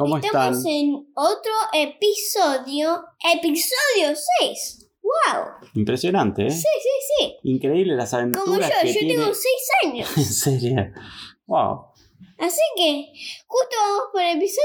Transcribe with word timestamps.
¿Cómo 0.00 0.16
están? 0.16 0.54
Estamos 0.54 0.64
en 0.66 0.94
otro 1.14 1.52
episodio. 1.74 3.04
Episodio 3.34 4.16
6. 4.40 4.90
¡Wow! 5.02 5.42
Impresionante, 5.74 6.46
¿eh? 6.46 6.50
Sí, 6.50 6.62
sí, 6.62 6.88
sí. 7.18 7.36
Increíble 7.42 7.94
las 7.96 8.14
aventuras 8.14 8.44
Como 8.46 8.58
yo, 8.60 8.66
que 8.80 8.92
yo 8.94 8.98
tiene. 9.00 9.14
tengo 9.16 9.26
6 9.34 9.46
años. 9.84 10.08
En 10.16 10.24
serio. 10.24 10.76
Wow. 11.46 11.80
Así 12.38 12.60
que, 12.76 13.12
justo 13.46 13.76
vamos 13.78 14.04
por 14.12 14.22
el 14.22 14.38
episodio 14.38 14.62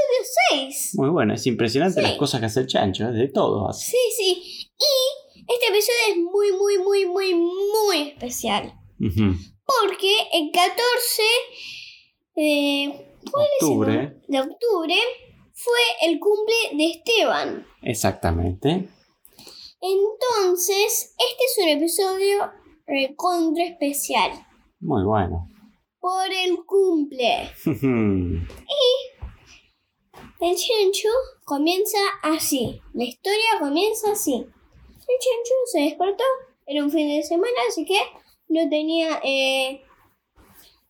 6. 0.52 0.92
Muy 0.94 1.10
bueno, 1.10 1.34
es 1.34 1.46
impresionante 1.46 2.00
Sí. 2.00 2.06
las 2.06 2.16
cosas 2.16 2.40
que 2.40 2.46
hace 2.46 2.60
el 2.60 2.66
chancho, 2.68 3.06
es 3.10 3.14
de 3.16 3.28
todo. 3.28 3.68
hace. 3.68 3.90
Sí, 3.90 3.98
sí. 4.16 4.70
Y 4.78 5.52
este 5.52 5.66
episodio 5.66 5.98
es 6.12 6.16
muy, 6.16 6.52
muy, 6.52 6.78
muy, 6.78 7.04
muy, 7.04 7.34
muy 7.34 8.08
especial. 8.08 8.72
Porque 8.98 10.16
el 10.32 10.50
14 10.50 11.22
de, 12.36 13.06
¿cuál 13.30 13.44
es 13.44 13.50
el 13.62 13.68
Octubre. 13.68 14.16
de 14.28 14.40
octubre 14.40 14.94
fue 15.56 16.08
el 16.08 16.20
cumple 16.20 16.54
de 16.76 16.84
Esteban. 16.90 17.66
Exactamente. 17.82 18.88
Entonces, 19.80 21.14
este 21.18 21.44
es 21.44 21.58
un 21.62 21.68
episodio 21.68 22.52
recontra 22.86 23.64
especial. 23.64 24.32
Muy 24.80 25.04
bueno. 25.04 25.48
Por 25.98 26.26
el 26.30 26.64
cumple. 26.66 27.50
Ujú. 27.66 28.46
El 30.40 30.54
chancho 30.54 31.08
comienza 31.44 31.98
así. 32.22 32.80
La 32.92 33.04
historia 33.04 33.58
comienza 33.58 34.12
así. 34.12 34.34
El 34.34 35.18
chancho 35.18 35.54
se 35.72 35.80
despertó. 35.80 36.24
Era 36.66 36.84
un 36.84 36.90
fin 36.90 37.08
de 37.08 37.22
semana, 37.22 37.52
así 37.68 37.84
que 37.86 37.98
no 38.48 38.68
tenía. 38.68 39.20
Eh, 39.24 39.82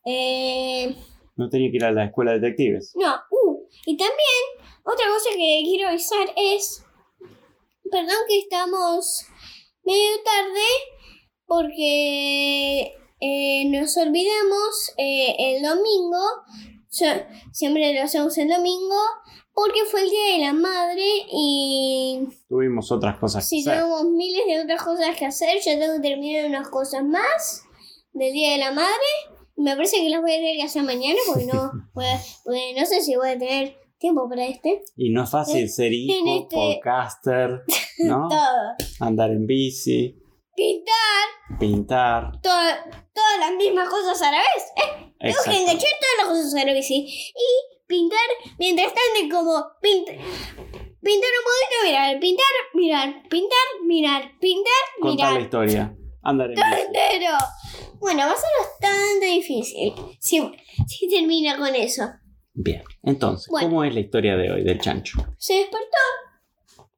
eh, 0.06 0.96
No 1.36 1.48
tenía 1.48 1.70
que 1.70 1.76
ir 1.76 1.84
a 1.84 1.92
la 1.92 2.06
escuela 2.06 2.32
de 2.32 2.40
detectives. 2.40 2.92
no, 2.96 3.14
uh, 3.30 3.55
y 3.84 3.96
también 3.96 4.66
otra 4.84 5.06
cosa 5.08 5.30
que 5.30 5.62
quiero 5.64 5.88
avisar 5.88 6.32
es. 6.36 6.82
Perdón 7.90 8.16
que 8.28 8.38
estamos 8.40 9.24
medio 9.84 10.22
tarde 10.24 10.66
porque 11.46 12.92
eh, 13.20 13.64
nos 13.66 13.96
olvidamos 13.96 14.92
eh, 14.96 15.34
el 15.38 15.62
domingo. 15.62 16.22
Siempre 17.52 17.92
lo 17.94 18.02
hacemos 18.02 18.36
el 18.38 18.48
domingo 18.48 18.96
porque 19.52 19.84
fue 19.90 20.02
el 20.02 20.10
día 20.10 20.32
de 20.34 20.38
la 20.46 20.52
madre 20.52 21.04
y 21.30 22.28
Tuvimos 22.48 22.92
otras 22.92 23.18
cosas 23.18 23.48
que 23.48 23.60
hacer. 23.60 23.72
tenemos 23.72 24.04
miles 24.04 24.46
de 24.46 24.62
otras 24.62 24.82
cosas 24.82 25.16
que 25.16 25.26
hacer, 25.26 25.56
yo 25.64 25.78
tengo 25.78 25.94
que 25.94 26.08
terminar 26.08 26.46
unas 26.46 26.68
cosas 26.68 27.04
más 27.04 27.62
del 28.12 28.32
día 28.32 28.52
de 28.52 28.58
la 28.58 28.72
madre. 28.72 29.35
Me 29.56 29.74
parece 29.74 29.96
que 29.98 30.10
las 30.10 30.20
voy 30.20 30.32
a 30.32 30.36
tener 30.36 30.56
que 30.56 30.62
hacer 30.62 30.82
mañana 30.82 31.18
porque 31.26 31.46
no, 31.46 31.60
a- 31.60 31.72
porque 32.44 32.74
no 32.78 32.86
sé 32.86 33.00
si 33.00 33.16
voy 33.16 33.30
a 33.30 33.38
tener 33.38 33.76
tiempo 33.98 34.28
para 34.28 34.44
este. 34.46 34.82
Y 34.96 35.10
no 35.10 35.24
es 35.24 35.30
fácil 35.30 35.64
Eh, 35.64 35.68
ser 35.68 35.92
hijo, 35.92 36.14
este- 36.42 36.56
podcaster, 36.56 37.62
¿no? 37.98 38.28
Todo. 38.28 38.74
Andar 39.00 39.30
en 39.30 39.46
bici, 39.46 40.16
Pintar 40.54 41.58
pintar. 41.60 42.40
toda- 42.42 42.82
todas 43.14 43.38
las 43.40 43.52
mismas 43.56 43.88
cosas 43.88 44.20
a 44.22 44.30
la 44.30 44.38
vez. 44.38 44.64
¿eh? 44.76 45.12
Tengo 45.20 45.36
que 45.44 45.60
enganchar 45.62 45.90
todas 46.00 46.16
las 46.18 46.26
cosas 46.28 46.54
a 46.54 46.66
la 46.66 46.72
vez. 46.72 46.86
sí. 46.86 47.06
Y 47.06 47.76
pintar 47.86 48.18
mientras 48.58 48.88
tanto 48.92 49.36
como 49.36 49.64
pintar. 49.80 50.16
Pintar 50.16 51.30
un 51.38 51.44
poquito, 51.46 51.76
mirar, 51.86 52.18
pintar, 52.20 52.46
mirar, 52.74 53.22
pintar, 53.30 53.58
mirar, 53.86 54.32
pintar, 54.40 54.72
Contar 55.00 55.26
la 55.26 55.30
mirar. 55.32 55.42
historia. 55.44 55.96
Andar 56.28 56.50
en 56.50 56.56
bici. 56.56 56.82
Entero. 56.86 57.36
Bueno, 58.00 58.20
va 58.26 58.32
a 58.32 58.36
ser 58.36 58.50
bastante 58.60 59.26
difícil 59.26 59.92
si, 60.20 60.40
si 60.86 61.08
termina 61.08 61.56
con 61.56 61.74
eso. 61.74 62.02
Bien. 62.52 62.82
Entonces, 63.02 63.48
Bueno. 63.50 63.68
¿cómo 63.68 63.84
es 63.84 63.94
la 63.94 64.00
historia 64.00 64.36
de 64.36 64.50
hoy 64.50 64.64
del 64.64 64.80
chancho? 64.80 65.18
Se 65.38 65.54
despertó 65.54 65.86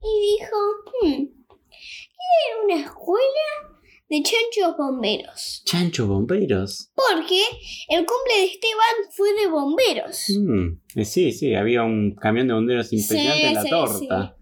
y 0.01 0.37
dijo, 0.39 0.55
hmm, 1.01 1.25
quiero 1.25 2.35
ir 2.45 2.53
a 2.53 2.63
una 2.65 2.85
escuela 2.85 3.77
de 4.09 4.23
chanchos 4.23 4.77
bomberos. 4.77 5.61
Chancho 5.65 6.07
bomberos. 6.07 6.91
Porque 6.95 7.41
el 7.89 8.05
cumple 8.05 8.33
de 8.37 8.45
Esteban 8.45 9.11
fue 9.15 9.33
de 9.33 9.47
bomberos. 9.47 10.25
Mm, 10.29 10.99
eh, 10.99 11.05
sí, 11.05 11.31
sí, 11.31 11.53
había 11.53 11.83
un 11.83 12.15
camión 12.15 12.47
de 12.47 12.53
bomberos 12.55 12.91
impresionante 12.93 13.41
Sí, 13.41 13.47
en 13.47 13.53
la 13.53 13.61
sí, 13.63 13.69
torta. 13.69 14.37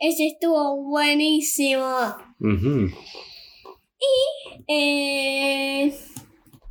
Ese 0.00 0.26
estuvo 0.26 0.82
buenísimo. 0.90 1.86
Ujú. 4.02 4.64
Eh, 4.68 5.94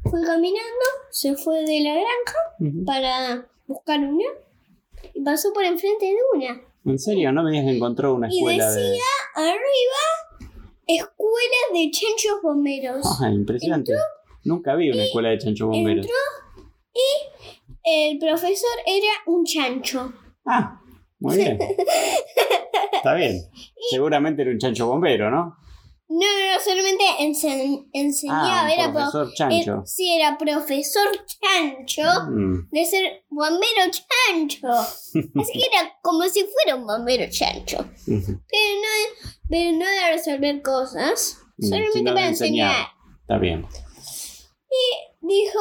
fue 0.03 0.21
caminando, 0.25 0.85
se 1.09 1.35
fue 1.35 1.63
de 1.63 1.79
la 1.81 1.93
granja 1.93 2.85
para 2.85 3.47
buscar 3.67 3.99
una 3.99 4.25
y 5.13 5.21
pasó 5.21 5.53
por 5.53 5.63
enfrente 5.63 6.05
de 6.07 6.17
una. 6.35 6.61
¿En 6.85 6.99
serio? 6.99 7.31
No 7.31 7.43
me 7.43 7.51
digas 7.51 7.65
que 7.65 7.75
encontró 7.77 8.13
una 8.15 8.27
Y 8.31 8.37
escuela 8.37 8.71
de... 8.71 8.81
decía 8.81 9.03
arriba, 9.35 10.47
escuela 10.87 11.57
de 11.73 11.91
chanchos 11.91 12.41
bomberos. 12.41 13.21
Ah, 13.21 13.29
impresionante. 13.29 13.93
Nunca 14.43 14.75
vi 14.75 14.89
una 14.89 15.03
escuela 15.03 15.29
de 15.29 15.37
chancho 15.37 15.67
bomberos. 15.67 16.05
Entró 16.05 16.17
y 16.93 18.11
el 18.11 18.19
profesor 18.19 18.71
era 18.85 19.07
un 19.27 19.45
chancho. 19.45 20.11
Ah, 20.45 20.81
muy 21.19 21.37
bien. 21.37 21.59
Está 22.93 23.13
bien. 23.13 23.41
Seguramente 23.89 24.41
era 24.41 24.51
un 24.51 24.57
chancho 24.59 24.87
bombero, 24.87 25.29
¿no? 25.31 25.57
No, 26.13 26.19
no, 26.27 26.53
no, 26.55 26.59
solamente 26.59 27.03
ense- 27.19 27.87
enseñaba, 27.93 28.65
Ah, 28.67 28.73
era 28.73 28.91
profesor 28.91 29.33
chancho. 29.33 29.71
eh, 29.71 29.81
sí, 29.85 30.13
era 30.13 30.37
profesor 30.37 31.07
chancho 31.25 32.01
Mm, 32.29 32.69
de 32.69 32.85
ser 32.85 33.23
bombero 33.29 33.83
chancho. 33.91 34.67
Así 35.41 35.53
que 35.53 35.65
era 35.71 35.97
como 36.03 36.23
si 36.27 36.43
fuera 36.43 36.75
un 36.75 36.85
bombero 36.85 37.31
chancho. 37.31 37.89
Pero 38.05 38.25
no, 38.25 39.31
pero 39.49 39.71
no 39.77 39.85
de 39.85 40.11
resolver 40.11 40.61
cosas, 40.61 41.37
Mm, 41.57 41.69
solamente 41.69 42.11
para 42.11 42.27
enseñar. 42.27 42.87
Está 43.21 43.37
bien. 43.37 43.65
dijo, 45.21 45.59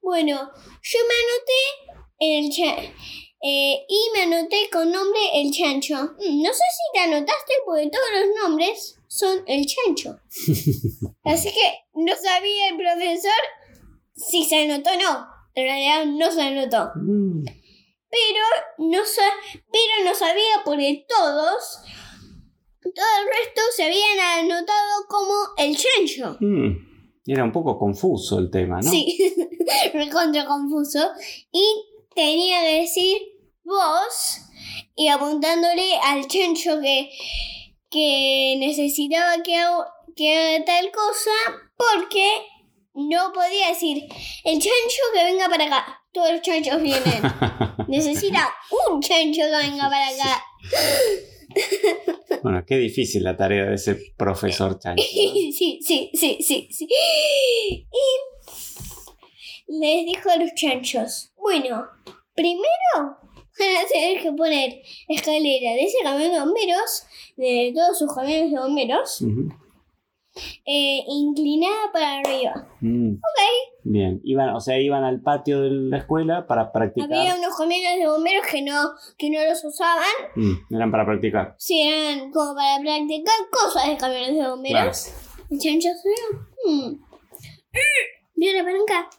bueno, 0.00 0.50
yo 0.82 0.98
me 1.08 1.14
anoté 1.24 2.02
en 2.20 2.44
el 2.44 2.50
chat 3.42 3.84
y 3.88 4.10
me 4.14 4.22
anoté 4.22 4.68
con 4.70 4.90
nombre 4.90 5.20
el 5.34 5.50
chancho. 5.50 5.94
Mm, 6.18 6.42
No 6.42 6.50
sé 6.52 6.62
si 6.76 6.92
te 6.92 7.00
anotaste 7.00 7.52
porque 7.64 7.90
todos 7.90 8.06
los 8.14 8.42
nombres 8.42 8.98
son 9.08 9.42
el 9.46 9.66
chancho. 9.66 10.18
Así 11.24 11.50
que 11.50 11.84
no 11.94 12.12
sabía 12.16 12.68
el 12.68 12.76
profesor 12.76 13.32
si 14.14 14.44
se 14.44 14.62
anotó 14.64 14.90
no. 14.96 15.26
En 15.54 15.64
realidad 15.64 16.06
no 16.06 16.30
se 16.30 16.42
anotó. 16.42 16.92
Mm. 16.96 17.44
Pero 17.44 18.44
no, 18.78 19.00
pero 19.70 20.04
no 20.04 20.14
sabía 20.14 20.62
porque 20.64 21.06
todos, 21.08 21.78
todo 22.82 22.90
el 23.20 23.26
resto 23.26 23.60
se 23.74 23.84
habían 23.84 24.20
anotado 24.20 25.06
como 25.08 25.32
el 25.56 25.76
chancho. 25.76 26.36
Mm. 26.40 26.92
Era 27.26 27.44
un 27.44 27.52
poco 27.52 27.78
confuso 27.78 28.38
el 28.38 28.50
tema, 28.50 28.80
¿no? 28.80 28.90
Sí, 28.90 29.34
recontra 29.94 30.44
confuso. 30.44 31.10
Y 31.52 31.64
tenía 32.14 32.60
que 32.62 32.80
decir 32.80 33.31
vos 33.64 34.38
y 34.96 35.08
apuntándole 35.08 35.96
al 36.02 36.26
chancho 36.26 36.80
que, 36.80 37.10
que 37.90 38.56
necesitaba 38.58 39.42
que, 39.42 39.56
haga- 39.56 39.88
que 40.16 40.36
haga 40.36 40.64
tal 40.64 40.90
cosa 40.90 41.30
porque 41.76 42.28
no 42.94 43.32
podía 43.32 43.68
decir 43.68 44.04
el 44.44 44.54
chancho 44.58 45.02
que 45.14 45.24
venga 45.24 45.48
para 45.48 45.64
acá. 45.66 45.98
Todos 46.12 46.32
los 46.32 46.42
chanchos 46.42 46.82
vienen. 46.82 47.22
Necesita 47.88 48.52
un 48.88 49.00
chancho 49.00 49.40
que 49.42 49.68
venga 49.70 49.88
para 49.88 50.08
acá. 50.08 50.44
Bueno, 52.42 52.64
qué 52.66 52.76
difícil 52.76 53.22
la 53.22 53.36
tarea 53.36 53.66
de 53.66 53.74
ese 53.76 53.94
profesor 54.16 54.78
chancho. 54.78 55.02
¿no? 55.04 55.08
Sí, 55.52 55.78
sí, 55.82 56.10
sí, 56.12 56.38
sí, 56.40 56.68
sí. 56.72 56.88
Y 56.88 57.86
les 59.78 60.04
dijo 60.06 60.28
a 60.30 60.36
los 60.36 60.50
chanchos, 60.54 61.32
bueno, 61.36 61.86
primero 62.34 63.18
van 63.58 63.84
a 63.84 63.88
tener 63.88 64.22
que 64.22 64.32
poner 64.32 64.82
escalera 65.08 65.72
de 65.72 65.82
ese 65.84 65.98
camión 66.02 66.32
de 66.32 66.40
bomberos, 66.40 67.04
de 67.36 67.72
todos 67.74 67.98
sus 67.98 68.14
camiones 68.14 68.50
de 68.50 68.58
bomberos, 68.58 69.22
eh, 70.64 71.04
inclinada 71.08 71.92
para 71.92 72.18
arriba. 72.18 72.66
Mm. 72.80 73.16
Bien, 73.84 74.20
iban, 74.24 74.54
o 74.54 74.60
sea, 74.60 74.78
iban 74.80 75.02
al 75.04 75.20
patio 75.20 75.60
de 75.60 75.70
la 75.70 75.98
escuela 75.98 76.46
para 76.46 76.72
practicar. 76.72 77.12
Había 77.12 77.34
unos 77.36 77.56
camiones 77.56 77.98
de 77.98 78.06
bomberos 78.08 78.46
que 78.46 78.62
no, 78.62 78.90
que 79.18 79.28
no 79.30 79.44
los 79.44 79.62
usaban, 79.64 80.04
Mm, 80.36 80.74
eran 80.74 80.90
para 80.90 81.04
practicar. 81.04 81.54
si 81.58 81.82
eran 81.82 82.30
como 82.30 82.54
para 82.54 82.80
practicar 82.80 83.34
cosas 83.50 83.88
de 83.88 83.96
camiones 83.96 84.34
de 84.36 84.48
bomberos. 84.48 85.08
El 85.50 85.58
chancho 85.58 85.88
subió. 86.00 86.46
Mm. 86.66 87.04
¿Vio 88.34 88.52
la 88.54 88.64
palanca? 88.64 89.10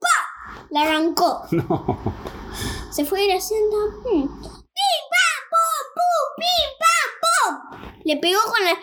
¡Pa! 0.00 0.66
La 0.70 0.82
arrancó. 0.82 1.42
No. 1.52 1.96
Se 2.90 3.04
fue 3.04 3.32
haciendo. 3.32 3.76
Mm. 4.04 4.22
¡Pim, 4.22 5.02
pam, 5.12 5.40
pum, 5.50 5.82
pum! 5.94 6.26
¡Pim, 6.36 6.70
pam, 6.80 7.10
pum! 7.22 8.00
Le 8.04 8.16
pegó 8.16 8.40
con 8.42 8.64
la, 8.64 8.78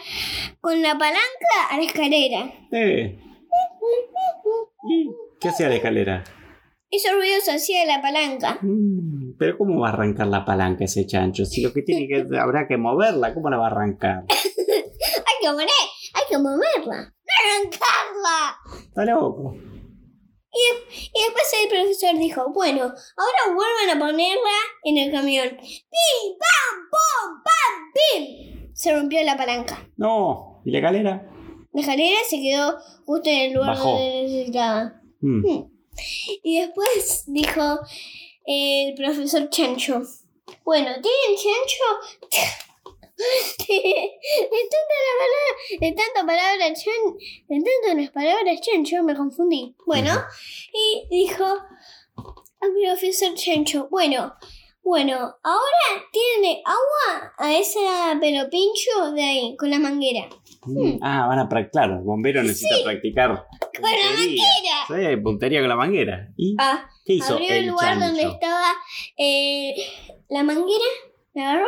con 0.61 0.81
la 0.81 0.97
palanca 0.97 1.67
a 1.69 1.77
la 1.77 1.83
escalera. 1.83 2.51
Eh, 2.71 3.19
¿y 4.89 5.09
¿Qué 5.39 5.49
hacía 5.49 5.69
la 5.69 5.75
escalera? 5.75 6.23
Hizo 6.89 7.13
ruidos 7.13 7.47
hacia 7.49 7.85
la 7.85 8.01
palanca. 8.01 8.59
Mm, 8.61 9.35
Pero 9.37 9.57
¿cómo 9.57 9.81
va 9.81 9.89
a 9.89 9.93
arrancar 9.93 10.27
la 10.27 10.45
palanca 10.45 10.85
ese 10.85 11.05
chancho? 11.05 11.45
Si 11.45 11.61
lo 11.61 11.73
que 11.73 11.81
tiene 11.81 12.07
que 12.07 12.25
habrá 12.39 12.67
que 12.67 12.77
moverla, 12.77 13.33
¿cómo 13.33 13.49
la 13.49 13.57
va 13.57 13.67
a 13.67 13.71
arrancar? 13.71 14.23
Hay 14.29 15.35
que 15.41 15.51
mover, 15.51 15.67
hay 16.13 16.23
que 16.29 16.37
moverla. 16.37 17.13
¡Arrancarla! 17.39 18.57
Está 18.87 19.05
loco. 19.05 19.55
Y 21.13 21.23
después 21.23 21.53
el 21.63 21.69
profesor 21.69 22.17
dijo, 22.17 22.51
bueno, 22.53 22.81
ahora 22.83 23.55
vuelvan 23.55 23.97
a 23.97 23.99
ponerla 23.99 24.57
en 24.83 24.97
el 24.97 25.11
camión. 25.11 25.49
¡Pim, 25.57 26.37
pam, 26.39 26.89
pum, 26.91 27.43
pam, 27.43 27.93
pim! 27.93 28.71
Se 28.73 28.93
rompió 28.95 29.23
la 29.23 29.37
palanca. 29.37 29.87
No, 29.97 30.61
¿y 30.65 30.71
la 30.71 30.77
escalera? 30.79 31.29
La 31.73 31.81
escalera 31.81 32.19
se 32.27 32.37
quedó 32.41 32.77
justo 33.05 33.29
en 33.29 33.39
el 33.39 33.53
lugar 33.53 33.69
Bajó. 33.75 33.89
donde 33.91 34.21
necesitaba. 34.23 34.93
Mm, 35.21 35.45
Y 36.43 36.59
después 36.61 37.23
dijo 37.27 37.79
el 38.45 38.93
profesor 38.95 39.49
Chancho, 39.49 40.01
bueno, 40.63 40.89
¿tienen 41.01 41.35
chancho? 41.35 42.66
de 45.79 45.91
tanta 45.91 46.21
la 46.21 46.25
palabra, 46.25 46.73
chan, 46.73 47.17
de 47.47 47.55
tanto 47.55 48.01
las 48.01 48.11
palabras 48.11 48.61
chancho 48.61 49.03
me 49.03 49.15
confundí. 49.15 49.75
Bueno, 49.85 50.11
y 50.73 51.07
dijo 51.09 51.45
al 51.45 52.71
profesor 52.83 53.33
Chancho, 53.35 53.87
bueno, 53.91 54.33
bueno, 54.83 55.15
ahora 55.43 56.05
tiene 56.11 56.61
agua 56.65 57.33
a 57.37 57.55
esa 57.57 58.17
pelo 58.19 58.49
pincho 58.49 59.11
de 59.13 59.23
ahí, 59.23 59.55
con 59.57 59.69
la 59.69 59.79
manguera. 59.79 60.29
mm. 60.63 60.99
Ah, 61.01 61.27
van 61.27 61.39
a 61.39 61.49
practicar. 61.49 61.89
El 61.91 61.99
bombero 62.03 62.41
necesita 62.43 62.75
practicar. 62.83 63.45
Con 63.59 63.81
la 63.91 64.11
manguera. 64.15 65.11
Sí, 65.11 65.17
puntería 65.21 65.59
con 65.59 65.69
la 65.69 65.75
manguera. 65.75 66.29
¿Y 66.37 66.55
Ah, 66.59 66.89
qué 67.05 67.13
hizo 67.13 67.33
abrió 67.33 67.49
el 67.49 67.57
el 67.57 67.65
lugar 67.67 67.89
chancho? 67.99 68.05
donde 68.07 68.21
estaba 68.23 68.73
eh, 69.17 69.75
la 70.29 70.43
manguera, 70.43 70.85
la 71.33 71.51
agarró, 71.51 71.67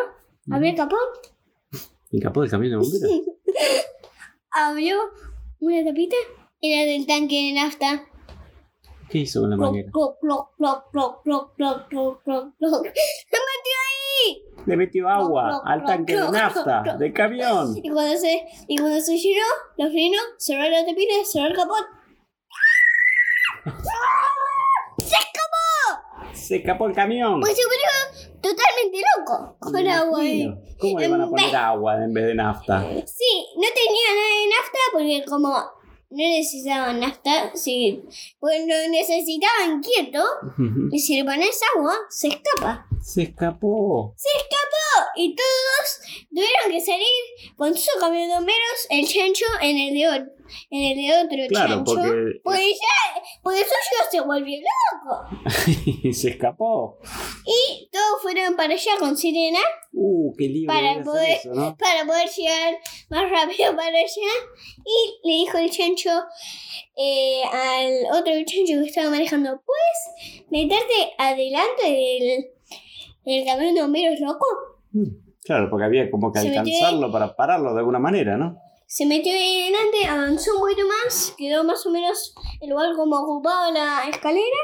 abrió 0.51 0.69
el 0.72 0.78
capó, 0.78 0.98
¿El 2.11 2.23
capó 2.23 2.41
del 2.41 2.50
camión 2.50 2.71
de 2.71 2.77
bomberos? 2.77 3.11
abrió 4.51 4.97
una 5.59 5.83
tapita, 5.83 6.15
era 6.61 6.89
del 6.89 7.06
tanque 7.06 7.35
de 7.35 7.53
nafta. 7.53 8.06
¿Qué 9.09 9.19
hizo 9.19 9.41
con 9.41 9.51
la 9.51 9.57
manguera? 9.57 9.89
¡Lo 9.94 10.17
metió 12.81 13.75
ahí! 13.88 14.44
Le 14.65 14.77
metió 14.77 15.07
agua 15.09 15.61
al 15.65 15.83
tanque 15.83 16.15
de 16.15 16.31
nafta 16.31 16.95
del 16.97 17.13
camión. 17.13 17.75
Y 17.77 17.89
cuando 17.89 18.17
se, 18.17 18.45
y 18.67 18.77
cuando 18.77 19.00
se 19.00 19.17
llenó, 19.17 19.45
lo 19.77 19.89
frenó, 19.89 20.17
cerró 20.38 20.69
la 20.69 20.85
tapita, 20.85 21.13
cerró 21.25 21.47
el 21.47 21.55
capot. 21.55 21.85
¡Se 24.97 25.15
escapó! 25.15 26.33
Se 26.33 26.55
escapó 26.57 26.88
el 26.88 26.95
camión. 26.95 27.39
Pues 27.39 27.55
se 27.55 27.63
volvió 27.63 28.31
totalmente 28.41 29.01
loco 29.17 29.57
con 29.59 29.88
agua 29.88 30.21
ahí. 30.21 30.69
¿Cómo 30.79 30.99
le 30.99 31.07
van 31.07 31.21
a 31.21 31.29
poner 31.29 31.55
agua 31.55 32.03
en 32.03 32.13
vez 32.13 32.25
de 32.25 32.35
nafta? 32.35 32.81
Sí, 33.05 33.45
no 33.55 33.67
tenía 33.75 34.07
nada 34.15 34.35
de 34.39 34.49
nafta 34.49 34.79
porque 34.93 35.23
como 35.29 35.49
no 36.11 36.17
necesitaban 36.17 36.99
nafta, 36.99 37.55
sí, 37.55 38.03
pues 38.39 38.61
lo 38.61 38.91
necesitaban 38.91 39.81
quieto 39.81 40.23
y 40.91 40.99
si 40.99 41.17
le 41.17 41.25
pones 41.25 41.59
agua, 41.75 41.93
se 42.09 42.29
escapa. 42.29 42.88
Se 43.01 43.24
escapó. 43.24 44.13
Se 44.18 44.30
escapó 44.38 45.10
y 45.16 45.36
todos 45.36 46.00
tuvieron 46.30 46.72
que 46.72 46.81
salir 46.81 47.56
con 47.56 47.75
su 47.75 47.89
camión 48.00 48.27
de 48.29 48.36
bomberos, 48.36 48.88
el 48.89 49.08
chancho 49.08 49.46
en 49.62 49.77
el 49.77 49.94
de, 49.94 50.08
o- 50.08 50.39
en 50.72 50.82
el 50.91 50.98
de 50.98 51.13
otro 51.18 51.48
Claro, 51.50 51.70
chancho. 51.70 51.84
porque 51.86 52.12
Porque 52.44 52.72
ya, 52.74 53.22
porque 53.44 53.60
el 53.60 53.65
suyo 53.65 54.10
se 54.12 54.22
volvió 54.22 54.60
loco. 54.60 56.13
se 56.13 56.29
escapó. 56.29 57.00
Y 57.46 57.89
todos 57.91 58.22
fueron 58.22 58.56
para 58.56 58.74
allá 58.74 58.91
con 59.00 59.15
sirena 59.18 59.60
Uh, 59.91 60.34
qué 60.38 60.46
lío 60.48 60.68
Para 60.68 61.03
poder- 61.03 61.38
eso, 61.39 61.50
¿no? 61.53 61.75
para 61.75 62.06
poder 62.06 62.29
llegar 62.29 62.77
más 63.10 63.29
rápido 63.32 63.75
para 63.75 63.88
allá. 63.98 64.32
Y 64.86 65.27
le 65.27 65.34
dijo 65.34 65.58
el 65.58 65.70
chancho 65.72 66.12
eh, 66.96 67.41
al 67.51 68.06
otro 68.20 68.34
chancho 68.46 68.82
que 68.82 68.86
estaba 68.88 69.10
manejando, 69.10 69.62
¿puedes 69.65 70.46
meterte 70.50 71.13
adelante 71.18 71.84
del, 71.84 72.46
del 73.25 73.45
camión 73.45 73.75
de 73.75 73.81
bomberos 73.81 74.19
loco? 74.19 74.45
Mm, 74.91 75.29
Claro, 75.43 75.69
porque 75.69 75.85
había 75.85 76.11
como 76.11 76.31
que 76.31 76.39
Se 76.39 76.45
metió 76.47 76.61
alcanzarlo 76.61 77.11
para 77.11 77.35
pararlo 77.35 77.73
de 77.73 77.79
alguna 77.79 77.97
manera, 77.97 78.38
¿no? 78.38 78.57
Se 78.85 79.05
metió 79.05 79.31
ahí 79.33 79.61
adelante, 79.63 80.05
avanzó 80.07 80.53
un 80.55 80.59
poquito 80.61 80.81
más, 80.88 81.33
quedó 81.38 81.63
más 81.63 81.85
o 81.85 81.91
menos 81.91 82.35
el 82.59 82.69
lugar 82.69 82.95
como 82.95 83.17
ocupaba 83.17 83.71
la 83.71 84.09
escalera. 84.09 84.57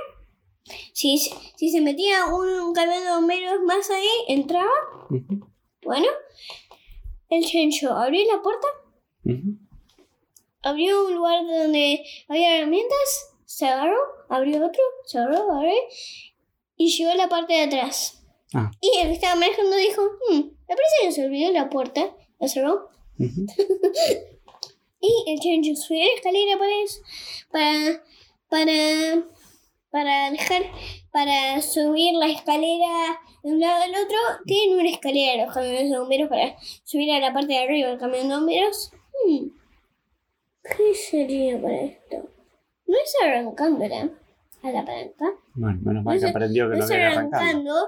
Si, 0.94 1.18
si 1.18 1.70
se 1.70 1.82
metía 1.82 2.26
un 2.26 2.74
camión 2.74 3.04
de 3.04 3.10
bomberos 3.12 3.62
más 3.66 3.90
ahí, 3.90 4.08
entraba. 4.28 4.70
Bueno, 5.84 6.08
el 7.30 7.46
chancho 7.46 7.92
abrió 7.92 8.22
la 8.36 8.42
puerta, 8.42 8.68
abrió 10.64 11.06
un 11.06 11.16
lugar 11.16 11.46
donde 11.46 12.04
había 12.28 12.58
herramientas, 12.58 13.36
se 13.46 13.68
agarró, 13.68 13.98
abrió 14.30 14.58
otro, 14.66 14.82
se 15.06 15.20
agarró, 15.20 15.52
abrió 15.52 15.74
y 16.76 16.90
llegó 16.96 17.12
a 17.12 17.16
la 17.16 17.30
parte 17.30 17.54
de 17.54 17.62
atrás. 17.62 18.25
Ah. 18.56 18.72
Y 18.82 19.00
el 19.02 19.08
que 19.10 19.14
estaba 19.14 19.36
manejando 19.36 19.76
dijo, 19.76 20.02
"Hmm, 20.30 20.38
me 20.68 20.76
parece 20.76 20.96
que 21.04 21.12
se 21.12 21.26
olvidó 21.26 21.52
la 21.52 21.70
puerta, 21.70 22.16
la 22.40 22.48
cerró. 22.48 22.90
Ujú. 23.20 23.46
Y 25.02 25.32
el 25.32 25.40
chancho 25.40 25.80
subió 25.80 26.04
la 26.04 26.14
escalera 26.16 26.58
para 26.58 26.72
eso, 26.84 27.02
para, 27.52 28.02
para, 28.50 29.24
para 29.92 30.32
dejar, 30.32 30.64
para 31.12 31.62
subir 31.62 32.16
la 32.16 32.26
escalera 32.28 33.20
de 33.44 33.52
un 33.52 33.60
lado 33.60 33.84
al 33.84 33.92
otro. 33.92 34.18
Tienen 34.48 34.80
una 34.80 34.90
escalera 34.90 35.46
los 35.46 35.54
camiones 35.54 35.92
de 35.92 36.00
bomberos 36.00 36.30
para 36.30 36.56
subir 36.84 37.12
a 37.12 37.20
la 37.20 37.34
parte 37.34 37.54
de 37.54 37.60
arriba 37.60 37.90
del 37.90 38.00
camión 38.00 38.30
de 38.30 38.36
bomberos. 38.36 38.92
Hmm, 39.28 39.50
¿Qué 40.64 40.96
sería 40.96 41.62
para 41.62 41.82
esto? 41.82 42.30
No 42.88 42.96
es 42.98 43.16
arrancándola 43.24 44.10
a 44.64 44.72
la 44.72 44.86
palanca. 44.86 45.26
Bueno, 45.54 45.80
menos 45.84 46.04
mal 46.04 46.20
que 46.20 46.26
aprendió 46.28 46.66
que 46.68 46.78
No 46.78 46.80
no 46.80 46.86
es 46.86 46.92
arrancarlo. 46.92 47.38
arrancando 47.38 47.88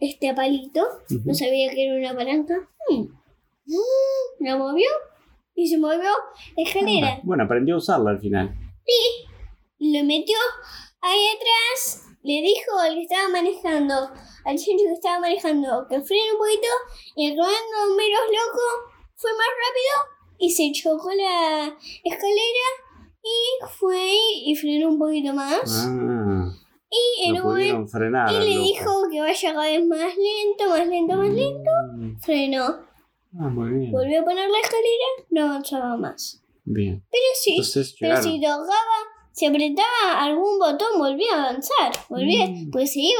este 0.00 0.34
palito. 0.34 0.86
No 1.24 1.34
sabía 1.34 1.70
que 1.70 1.86
era 1.86 1.96
una 2.10 2.16
palanca. 2.18 2.54
Hmm. 2.88 3.02
Mm, 3.66 4.44
La 4.44 4.56
movió 4.56 4.88
y 5.54 5.68
se 5.68 5.78
movió 5.78 6.10
la 6.56 6.62
escalera. 6.62 7.20
Bueno, 7.24 7.44
aprendió 7.44 7.74
a 7.74 7.78
usarlo 7.78 8.08
al 8.08 8.20
final. 8.20 8.54
lo 9.78 10.04
metió 10.04 10.36
ahí 11.00 11.26
atrás, 11.36 12.06
le 12.22 12.42
dijo 12.42 12.78
al 12.80 12.94
que 12.94 13.02
estaba 13.02 13.28
manejando, 13.28 13.94
al 14.44 14.56
chancho 14.56 14.84
que 14.86 14.92
estaba 14.92 15.20
manejando, 15.20 15.86
que 15.88 16.00
frene 16.00 16.32
un 16.32 16.38
poquito, 16.38 16.68
y 17.16 17.26
el 17.30 17.36
comando 17.36 17.96
menos 17.96 18.20
loco 18.26 18.62
fue 19.16 19.30
más 19.32 19.46
rápido 19.46 20.18
y 20.38 20.50
se 20.50 20.70
chocó 20.72 21.10
la 21.12 21.76
escalera 22.04 22.66
y 23.22 23.66
fue 23.78 24.10
y 24.46 24.54
frenó 24.54 24.88
un 24.88 24.98
poquito 24.98 25.32
más. 25.34 25.86
Ah, 25.88 26.52
y 26.90 27.28
en 27.28 27.34
lo 27.34 27.40
un 27.42 27.46
momento 27.48 27.54
pudieron 27.54 27.88
frenar. 27.88 28.30
y 28.32 28.38
le 28.38 28.54
loco. 28.54 28.66
dijo 28.66 29.02
que 29.10 29.20
vaya 29.20 29.52
cada 29.52 29.66
vez 29.66 29.86
más 29.86 29.98
lento, 30.16 30.68
más 30.70 30.86
lento, 30.86 31.16
más 31.16 31.28
lento. 31.30 31.70
Mm, 31.96 32.18
Frenó. 32.20 32.64
Ah, 33.38 33.48
muy 33.48 33.70
bien. 33.70 33.92
Volvió 33.92 34.22
a 34.22 34.24
poner 34.24 34.48
la 34.48 34.58
escalera, 34.58 35.26
no 35.30 35.44
avanzaba 35.50 35.96
más. 35.96 36.42
Bien. 36.64 37.04
Pero 37.10 37.22
sí, 37.34 37.50
Entonces 37.52 37.96
pero 38.00 38.22
si 38.22 38.40
tocaba, 38.40 38.72
si 39.32 39.46
apretaba 39.46 40.22
algún 40.24 40.58
botón, 40.58 40.98
volvía 40.98 41.34
a 41.34 41.48
avanzar. 41.50 41.92
Volvía, 42.08 42.46
Mm. 42.46 42.70
pues 42.70 42.92
seguía 42.92 43.16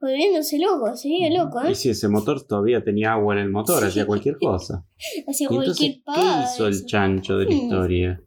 volviéndose 0.00 0.58
loco, 0.58 0.96
seguía 0.96 1.30
loco, 1.30 1.60
Y 1.66 1.72
¿eh? 1.72 1.74
si 1.76 1.90
ese 1.90 2.08
motor 2.08 2.44
todavía 2.46 2.82
tenía 2.82 3.12
agua 3.12 3.34
en 3.34 3.40
el 3.40 3.50
motor, 3.50 3.78
Sí. 3.80 3.86
hacía 3.86 4.06
cualquier 4.06 4.36
cosa. 4.38 4.84
Hacía 5.28 5.46
Y 5.50 5.54
entonces, 5.54 5.76
cualquier 5.78 5.94
¿qué 5.94 6.02
pavada. 6.04 6.44
hizo 6.52 6.66
el 6.66 6.86
chancho 6.86 7.36
de 7.38 7.44
la 7.46 7.50
Mm. 7.50 7.54
historia? 7.58 8.20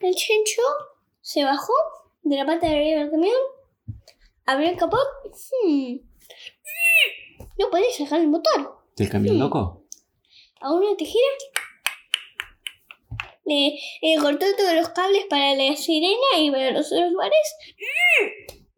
El 0.00 0.14
chancho 0.14 0.62
se 1.20 1.42
bajó 1.44 1.72
de 2.22 2.36
la 2.36 2.46
parte 2.46 2.66
de 2.68 2.76
arriba 2.76 3.00
del 3.00 3.10
camión, 3.10 3.34
abrió 4.48 4.68
el 4.70 4.76
capot. 4.76 5.06
hmm, 5.64 5.96
No 7.58 7.70
podía 7.70 7.90
sacar 7.96 8.20
el 8.20 8.28
motor. 8.28 8.78
¿Del 8.96 9.08
camión 9.10 9.36
Mm. 9.36 9.40
loco? 9.40 9.84
A 10.60 10.72
una 10.72 10.96
tijera 10.96 11.26
le, 13.44 13.78
le 14.02 14.16
cortó 14.20 14.44
todos 14.56 14.74
los 14.74 14.88
cables 14.90 15.24
para 15.30 15.54
la 15.54 15.74
sirena 15.76 16.38
y 16.38 16.50
para 16.50 16.70
los 16.72 16.92
otros 16.92 17.10
lugares. 17.12 17.38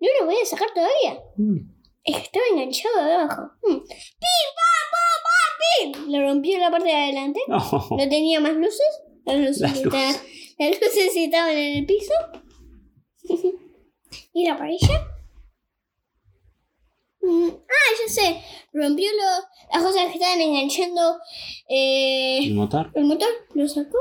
No 0.00 0.08
lo 0.20 0.26
podía 0.26 0.44
sacar 0.44 0.68
todavía. 0.74 1.20
Mm. 1.36 1.56
Es 2.04 2.16
que 2.16 2.22
estaba 2.22 2.44
enganchado 2.52 3.04
de 3.04 3.12
abajo. 3.12 3.42
Hmm. 3.62 3.78
¡Pim, 3.80 4.48
pam, 4.58 4.86
pam, 4.92 5.18
pam, 5.26 5.92
pim! 6.02 6.10
Le 6.10 6.22
rompió 6.26 6.58
la 6.58 6.70
parte 6.70 6.88
de 6.88 6.94
adelante. 6.94 7.40
No. 7.48 7.58
No 7.58 8.08
tenía 8.08 8.40
más 8.40 8.54
luces. 8.54 9.02
Las 9.26 9.36
luces, 9.38 9.60
Las 9.60 9.76
estaban- 9.76 10.16
las 10.58 10.70
luces 10.80 11.16
estaban 11.16 11.50
en 11.56 11.76
el 11.78 11.86
piso. 11.86 12.14
¿Y 14.32 14.46
la 14.46 14.56
parilla? 14.56 15.06
Mm, 17.22 17.48
Ah, 17.50 17.96
ya 18.02 18.12
sé. 18.12 18.42
Rompió 18.72 19.06
lo- 19.12 19.74
las 19.74 19.82
cosas 19.82 20.06
que 20.06 20.14
estaban 20.14 20.40
enganchando 20.40 21.18
eh, 21.68 22.38
¿El 22.46 22.54
motor? 22.54 22.90
el 22.94 23.04
motor. 23.04 23.28
Lo 23.54 23.68
sacó. 23.68 23.98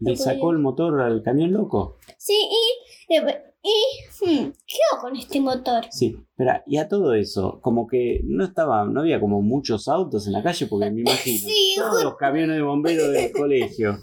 ¿Le 0.00 0.10
No 0.10 0.16
sacó 0.16 0.40
podía. 0.40 0.56
el 0.56 0.62
motor 0.62 1.00
al 1.00 1.22
camión 1.22 1.52
loco? 1.52 1.96
Sí, 2.18 2.34
y, 2.34 3.14
y 3.14 3.18
hmm, 3.18 4.52
¿qué 4.66 4.76
hago 4.92 5.02
con 5.02 5.16
este 5.16 5.40
motor? 5.40 5.86
Sí, 5.90 6.16
espera, 6.30 6.62
y 6.66 6.76
a 6.76 6.88
todo 6.88 7.14
eso, 7.14 7.60
como 7.62 7.86
que 7.86 8.20
no 8.24 8.44
estaba, 8.44 8.84
no 8.84 9.00
había 9.00 9.18
como 9.20 9.40
muchos 9.42 9.88
autos 9.88 10.26
en 10.26 10.34
la 10.34 10.42
calle, 10.42 10.66
porque 10.66 10.90
me 10.90 11.00
imagino, 11.00 11.38
Sí, 11.48 11.74
todos 11.76 12.02
los 12.04 12.16
camiones 12.16 12.56
de 12.56 12.62
bomberos 12.62 13.10
del 13.12 13.32
colegio, 13.32 13.98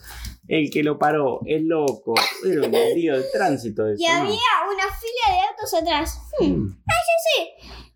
el 0.47 0.69
que 0.71 0.83
lo 0.83 0.97
paró, 0.97 1.41
el 1.45 1.67
loco, 1.67 2.13
era 2.45 2.61
un 2.65 2.71
lío 2.71 3.15
de 3.17 3.23
tránsito 3.31 3.87
eso, 3.87 4.01
Y 4.03 4.07
¿no? 4.07 4.13
había 4.13 4.25
una 4.25 4.83
fila 4.95 5.35
de 5.35 5.41
autos 5.49 5.73
atrás. 5.75 6.19
Hmm. 6.39 6.45
Mm, 6.45 6.83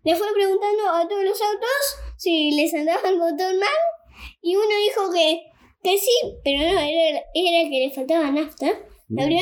Le 0.08 0.16
fue 0.16 0.26
preguntando 0.32 0.88
a 0.88 1.06
todos 1.06 1.22
los 1.22 1.38
autos 1.42 1.96
si 2.16 2.52
les 2.52 2.72
andaba 2.72 3.08
el 3.10 3.18
botón 3.18 3.58
mal. 3.58 3.68
Y 4.40 4.56
uno 4.56 4.66
dijo 4.86 5.12
que, 5.12 5.42
que 5.82 5.98
sí, 5.98 6.10
pero 6.42 6.58
no, 6.72 6.80
era, 6.80 7.18
era 7.34 7.68
que 7.68 7.78
le 7.86 7.90
faltaba 7.94 8.30
nafta. 8.30 8.66
Mm. 9.10 9.20
abrió 9.20 9.38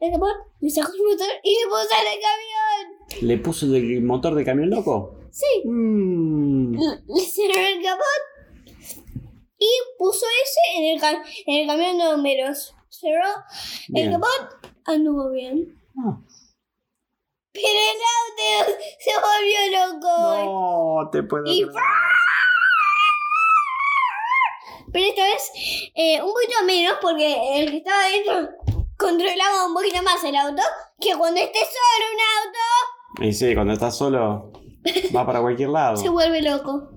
el 0.00 0.10
capot, 0.12 0.36
le 0.60 0.70
sacó 0.70 0.92
el 0.92 1.02
motor 1.02 1.28
y 1.42 1.54
le 1.54 1.64
puso 1.66 1.82
el 1.82 2.20
camión. 2.20 3.28
¿Le 3.28 3.38
puso 3.38 3.66
el 3.74 4.02
motor 4.02 4.34
de 4.34 4.44
camión 4.44 4.68
loco? 4.70 5.18
Sí, 5.30 5.62
Mm, 5.66 6.74
le 6.74 7.22
cerró 7.24 7.60
el 7.60 7.82
capot 7.82 8.22
y 9.58 9.68
puso 9.98 10.26
ese 10.44 10.78
en 10.78 10.94
el, 10.94 11.00
cam- 11.00 11.22
en 11.46 11.60
el 11.60 11.66
camión 11.66 11.96
de 11.98 12.04
bomberos. 12.06 12.74
Cerró 12.90 13.28
el 13.94 14.10
capot, 14.10 14.70
anduvo 14.84 15.30
bien. 15.30 15.74
Ah. 15.96 16.18
Pero 17.52 17.66
el 17.66 18.00
auto 18.18 18.78
se 18.98 19.10
volvió 19.14 19.86
loco. 20.00 20.44
No, 21.04 21.10
te 21.10 21.22
puedo 21.22 21.44
Y- 21.46 21.62
creer. 21.62 21.72
Pero 24.92 25.06
esta 25.06 25.24
vez 25.24 25.50
eh, 25.94 26.20
un 26.22 26.32
poquito 26.32 26.64
menos 26.66 26.98
porque 27.00 27.60
el 27.60 27.70
que 27.70 27.76
estaba 27.78 28.04
adentro 28.04 28.50
controlaba 28.98 29.66
un 29.66 29.74
poquito 29.74 30.02
más 30.02 30.22
el 30.24 30.36
auto 30.36 30.62
que 31.00 31.14
cuando 31.16 31.40
esté 31.40 31.58
solo 31.60 32.06
un 32.12 32.20
auto 32.46 33.24
Y 33.26 33.32
sí, 33.32 33.54
cuando 33.54 33.72
estás 33.72 33.96
solo, 33.96 34.52
va 35.16 35.24
para 35.26 35.40
cualquier 35.40 35.70
lado. 35.70 35.96
se 35.96 36.08
vuelve 36.10 36.42
loco. 36.42 36.90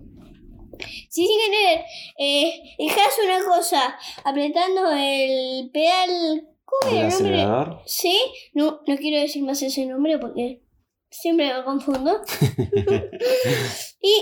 Si 1.09 1.25
sin 1.25 1.39
querer 1.51 1.85
eh, 2.17 2.75
dejas 2.77 3.13
una 3.23 3.43
cosa 3.45 3.97
apretando 4.25 4.91
el 4.91 5.69
pedal... 5.71 6.49
¿Cómo 6.81 6.91
¿El 6.91 7.09
nombre? 7.09 7.15
acelerador? 7.15 7.81
Sí, 7.85 8.19
no, 8.53 8.81
no 8.87 8.97
quiero 8.97 9.21
decir 9.21 9.43
más 9.43 9.61
ese 9.61 9.85
nombre 9.85 10.17
porque 10.19 10.61
siempre 11.09 11.53
me 11.53 11.63
confundo. 11.63 12.21
y 14.01 14.13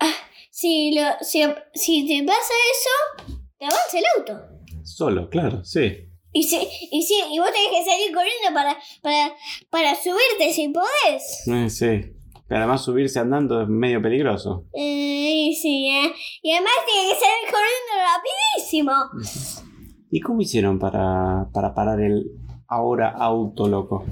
ah, 0.00 0.14
si, 0.50 0.92
lo, 0.94 1.02
si, 1.20 1.44
si 1.74 2.06
te 2.06 2.24
pasa 2.24 2.52
eso, 2.72 3.34
te 3.58 3.64
avanza 3.64 3.98
el 3.98 4.04
auto. 4.16 4.40
Solo, 4.84 5.28
claro, 5.28 5.64
sí. 5.64 6.08
Y, 6.32 6.42
si, 6.42 6.56
y, 6.90 7.02
si, 7.02 7.14
y 7.30 7.38
vos 7.38 7.48
tenés 7.52 7.70
que 7.70 7.90
salir 7.90 8.12
corriendo 8.12 8.52
para, 8.52 8.76
para, 9.02 9.36
para 9.70 9.94
subirte 9.94 10.52
si 10.52 10.68
podés. 10.68 11.46
Eh, 11.46 11.70
sí. 11.70 12.10
Pero 12.46 12.60
además 12.60 12.84
subirse 12.84 13.20
andando 13.20 13.62
es 13.62 13.68
medio 13.68 14.02
peligroso. 14.02 14.66
Eh, 14.74 15.50
sí, 15.60 15.88
eh. 15.88 16.12
Y 16.42 16.52
además 16.52 16.72
tienes 16.86 17.14
que 17.14 17.20
salir 17.20 17.50
corriendo 17.50 18.92
rapidísimo. 19.14 19.73
¿Y 20.14 20.20
cómo 20.20 20.40
hicieron 20.42 20.78
para, 20.78 21.48
para 21.52 21.74
parar 21.74 22.00
el 22.00 22.30
ahora 22.68 23.08
auto 23.10 23.66
loco? 23.66 24.04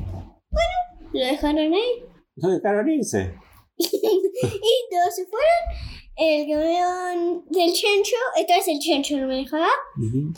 Lo 1.12 1.20
dejaron 1.24 1.58
ahí. 1.72 2.02
¿No 2.34 2.48
dejaron 2.48 2.88
irse? 2.90 3.32
y 3.76 3.86
todos 3.88 5.14
se 5.14 5.24
fueron. 5.26 5.62
El 6.16 6.48
camión 6.50 7.44
del 7.50 7.72
chancho, 7.72 8.16
esta 8.36 8.56
vez 8.56 8.66
el 8.66 8.80
chancho 8.80 9.16
lo 9.16 9.28
manejaba. 9.28 9.68
Ujú. 9.96 10.32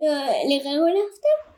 Eh, 0.00 0.48
le 0.48 0.60
cargó 0.60 0.88
el 0.88 0.96
after, 0.96 1.54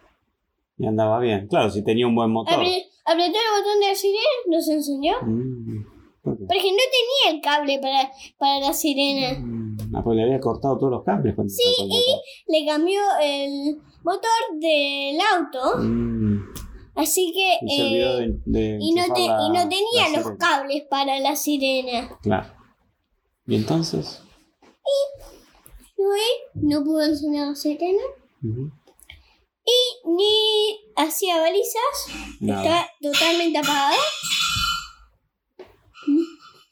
Y 0.77 0.87
andaba 0.87 1.19
bien. 1.19 1.47
Claro, 1.49 1.71
si 1.71 1.83
tenía 1.83 2.07
un 2.07 2.15
buen 2.15 2.31
motor. 2.31 2.59
apre- 2.59 2.85
apretó 3.07 3.39
el 3.39 3.59
botón 3.63 3.81
de 3.81 3.87
la 3.89 3.95
sirena, 3.95 4.19
nos 4.49 4.69
enseñó. 4.69 5.15
Mm. 5.23 5.87
Porque 6.23 6.37
no 6.73 6.85
tenía 6.93 7.31
el 7.37 7.41
cable 7.41 7.79
para, 7.81 8.11
para 8.37 8.61
la 8.61 8.73
sirena. 8.75 9.39
Mm, 9.39 9.56
ah, 9.95 10.03
pues 10.03 10.17
le 10.17 10.23
había 10.25 10.41
cortado 10.41 10.79
todos 10.79 10.91
los 10.93 11.05
cables 11.05 11.35
cuando 11.35 11.53
Sí, 11.53 11.63
motor. 11.81 12.21
Le 12.49 12.67
cambió 12.67 13.01
el 13.23 13.77
motor 14.03 14.61
del 14.61 15.19
auto, 15.21 15.79
Mm, 15.79 16.39
así 16.95 17.33
que... 17.35 17.59
y 17.67 17.97
eh, 17.97 18.39
de, 18.45 18.61
de 18.61 18.79
y, 18.81 18.93
no 18.95 19.03
y 19.05 19.51
no 19.51 19.69
tenía 19.69 20.17
los 20.17 20.37
cables 20.39 20.85
para 20.89 21.19
la 21.21 21.35
sirena. 21.37 22.19
Claro. 22.23 22.53
¿Y 23.47 23.55
entonces? 23.57 24.23
Y 25.99 26.03
ahí 26.03 26.31
no 26.55 26.85
pudo 26.85 27.03
encender 27.03 27.47
la 27.49 27.55
sirena. 27.55 28.03
Y 28.43 30.09
ni 30.09 30.79
hacía 30.95 31.41
balizas. 31.41 32.07
Nada. 32.41 32.63
Estaba 32.63 32.91
totalmente 33.01 33.59
apagada. 33.59 33.97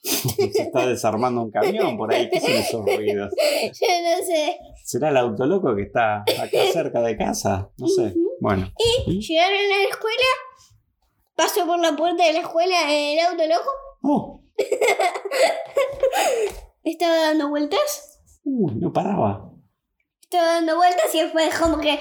Se 0.53 0.63
está 0.63 0.87
desarmando 0.87 1.43
un 1.43 1.51
camión 1.51 1.97
por 1.97 2.13
ahí. 2.13 2.29
¿Qué 2.29 2.41
son 2.41 2.51
esos 2.51 2.85
ruidos? 2.85 3.33
Yo 3.63 3.87
no 4.03 4.27
sé. 4.27 4.59
¿Será 4.85 5.09
el 5.09 5.17
auto 5.17 5.47
loco 5.47 5.75
que 5.75 5.83
está 5.83 6.21
acá 6.21 6.59
cerca 6.73 7.01
de 7.01 7.17
casa? 7.17 7.71
No 7.79 7.89
sé. 7.89 8.13
Bueno. 8.41 8.71
¿Y? 9.07 9.21
Llegaron 9.21 9.57
a 9.57 9.79
la 9.79 9.89
escuela. 9.89 10.27
Pasó 11.35 11.67
por 11.67 11.79
la 11.79 11.97
puerta 11.97 12.23
de 12.25 12.35
la 12.35 12.41
escuela 12.41 12.77
el 12.87 13.19
auto 13.21 13.47
loco. 13.47 13.71
Oh, 14.03 14.43
Estaba 16.85 17.17
dando 17.17 17.49
vueltas. 17.49 18.21
uy, 18.45 18.75
no 18.75 18.93
paraba. 18.93 19.51
Estaba 20.21 20.45
dando 20.55 20.77
vueltas 20.77 21.15
y 21.15 21.23
después 21.23 21.59
como 21.59 21.79
que 21.79 21.99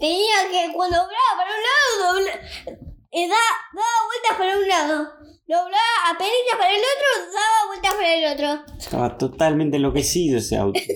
tenía 0.00 0.48
que 0.50 0.72
cuando 0.72 0.96
doblaba 0.96 1.36
para 1.36 1.50
un 1.50 2.24
lado, 2.24 2.40
eh, 3.12 3.28
da- 3.28 3.56
daba 3.74 4.06
vueltas 4.08 4.38
para 4.38 4.58
un 4.58 4.68
lado. 4.68 5.08
Doblaba 5.46 6.10
apenas 6.14 6.32
para 6.58 6.70
el 6.70 6.80
otro, 6.80 7.32
daba 7.32 7.66
vueltas 7.68 7.94
para 7.94 8.14
el 8.14 8.32
otro. 8.32 8.74
Estaba 8.78 9.18
totalmente 9.18 9.76
enloquecido 9.76 10.38
ese 10.38 10.56
auto. 10.56 10.80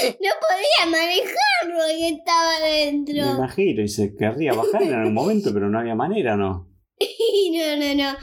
No 0.00 0.30
podía 0.40 0.90
manejarlo 0.90 1.84
que 1.98 2.08
estaba 2.08 2.58
Me 2.60 2.66
adentro. 2.66 3.16
imagino. 3.36 3.82
Y 3.82 3.88
se 3.88 4.14
querría 4.14 4.54
bajar 4.54 4.82
en 4.82 4.94
algún 4.94 5.12
momento, 5.12 5.50
pero 5.52 5.68
no 5.68 5.78
había 5.78 5.94
manera, 5.94 6.36
¿no? 6.36 6.68
Y 6.98 7.50
no, 7.50 7.76
no, 7.76 7.94
no. 7.94 8.16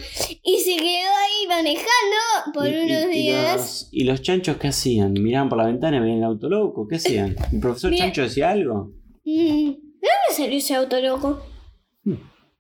Y 0.44 0.58
se 0.60 0.76
quedó 0.78 0.86
ahí 1.16 1.48
manejando 1.48 2.52
por 2.54 2.68
Y- 2.68 2.72
y- 2.72 2.80
unos 2.84 3.04
y 3.06 3.08
días. 3.10 3.56
los, 3.58 3.90
¿Y 3.92 4.04
los 4.06 4.22
chanchos 4.24 4.58
qué 4.58 4.70
hacían? 4.70 5.14
¿Miraban 5.14 5.50
por 5.50 5.58
la 5.60 5.66
ventana 5.66 5.98
y 5.98 6.00
veían 6.00 6.18
el 6.20 6.24
auto 6.24 6.50
loco? 6.50 6.88
¿Qué 6.88 6.96
hacían? 6.96 7.36
¿El 7.52 7.60
profesor 7.60 7.92
Mira- 7.92 8.06
Chancho 8.06 8.22
decía 8.24 8.50
algo? 8.50 8.92
Mm, 9.24 9.70
¿De 9.70 9.76
dónde 9.76 10.36
salió 10.36 10.58
ese 10.58 10.74
auto 10.76 11.00
loco? 11.00 11.44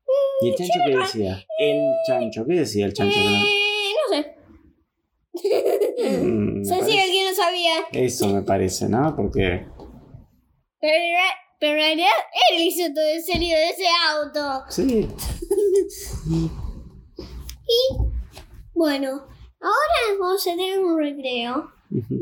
Hmm. 0.08 0.46
Mm, 0.46 0.46
¿Y 0.46 0.50
el 0.50 0.56
chancho 0.56 0.80
qué 0.86 0.98
decía? 0.98 1.46
El 1.60 1.82
chancho, 2.08 2.46
¿qué 2.46 2.54
decía 2.54 2.86
el 2.86 2.94
chancho? 2.94 3.20
Eh, 3.20 3.94
no 4.10 4.16
sé. 4.16 4.36
Mm, 6.24 6.64
si 6.64 6.70
parece- 6.70 7.00
alguien 7.02 7.26
no 7.30 7.36
sabía. 7.36 7.74
Eso 7.92 8.28
me 8.30 8.42
parece, 8.44 8.88
¿no? 8.90 9.16
Porque 9.16 9.66
Pero, 10.80 10.94
en 10.96 11.14
ra- 11.14 11.38
pero 11.60 11.72
en 11.74 11.78
realidad 11.80 12.10
él 12.52 12.62
hizo 12.64 12.84
todo 12.94 13.06
el 13.08 13.22
serio 13.24 13.56
de 13.58 13.70
ese 13.70 13.86
auto. 14.10 14.64
sí, 14.70 15.08
Y 17.70 17.98
bueno, 18.74 19.10
ahora 19.60 20.18
vamos 20.20 20.42
a 20.48 20.52
tener 20.52 20.80
un 20.80 20.98
recreo. 20.98 21.72
Ujú. 21.92 22.16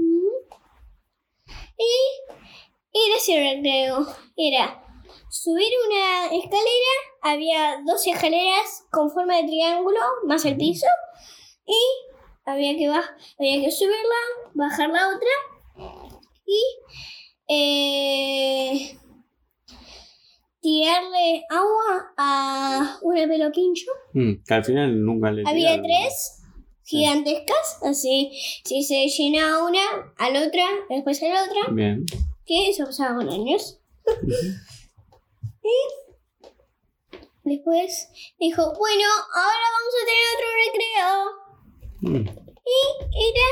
Y 1.77 2.97
era 2.97 3.17
ese 3.17 3.55
recreo. 3.55 4.07
Era 4.37 4.81
subir 5.35 5.71
una 5.87 6.25
escalera. 6.27 6.95
Había 7.21 7.81
dos 7.85 8.05
escaleras 8.07 8.85
con 8.91 9.11
forma 9.11 9.35
de 9.37 9.43
triángulo 9.43 9.99
más 10.25 10.45
el 10.45 10.55
piso. 10.57 10.87
Y 11.65 11.75
había 12.45 12.75
que, 12.77 12.87
baj- 12.89 13.15
había 13.39 13.61
que 13.61 13.71
subirla, 13.71 14.21
bajar 14.53 14.89
la 14.89 15.07
otra. 15.09 15.29
Y 16.45 16.61
eh, 17.47 18.97
tirarle 20.61 21.43
agua 21.49 22.13
a 22.17 22.97
una 23.01 23.27
pelo 23.27 23.51
pincho. 23.51 23.91
Mm, 24.13 24.43
que 24.47 24.53
al 24.53 24.63
final 24.63 25.03
nunca 25.03 25.31
le 25.31 25.41
Había 25.45 25.71
tiraron. 25.81 25.83
tres 25.85 26.41
gigantescas, 26.83 27.79
así, 27.83 28.31
si 28.63 28.83
se 28.83 29.07
llenaba 29.07 29.65
una, 29.67 29.81
a 30.17 30.29
la 30.29 30.45
otra, 30.47 30.63
después 30.89 31.21
a 31.23 31.27
la 31.29 31.43
otra, 31.43 31.71
Bien. 31.73 32.05
que 32.45 32.69
eso 32.69 32.85
pasaba 32.85 33.15
con 33.15 33.29
años. 33.29 33.79
Y 35.65 37.55
después 37.55 38.09
dijo, 38.39 38.61
bueno, 38.77 39.03
ahora 39.33 39.65
vamos 39.75 39.93
a 40.01 40.05
tener 40.05 40.25
otro 40.35 40.47
recreo. 40.65 41.09
Mm. 42.01 42.29
Y 42.65 42.79
era 43.29 43.47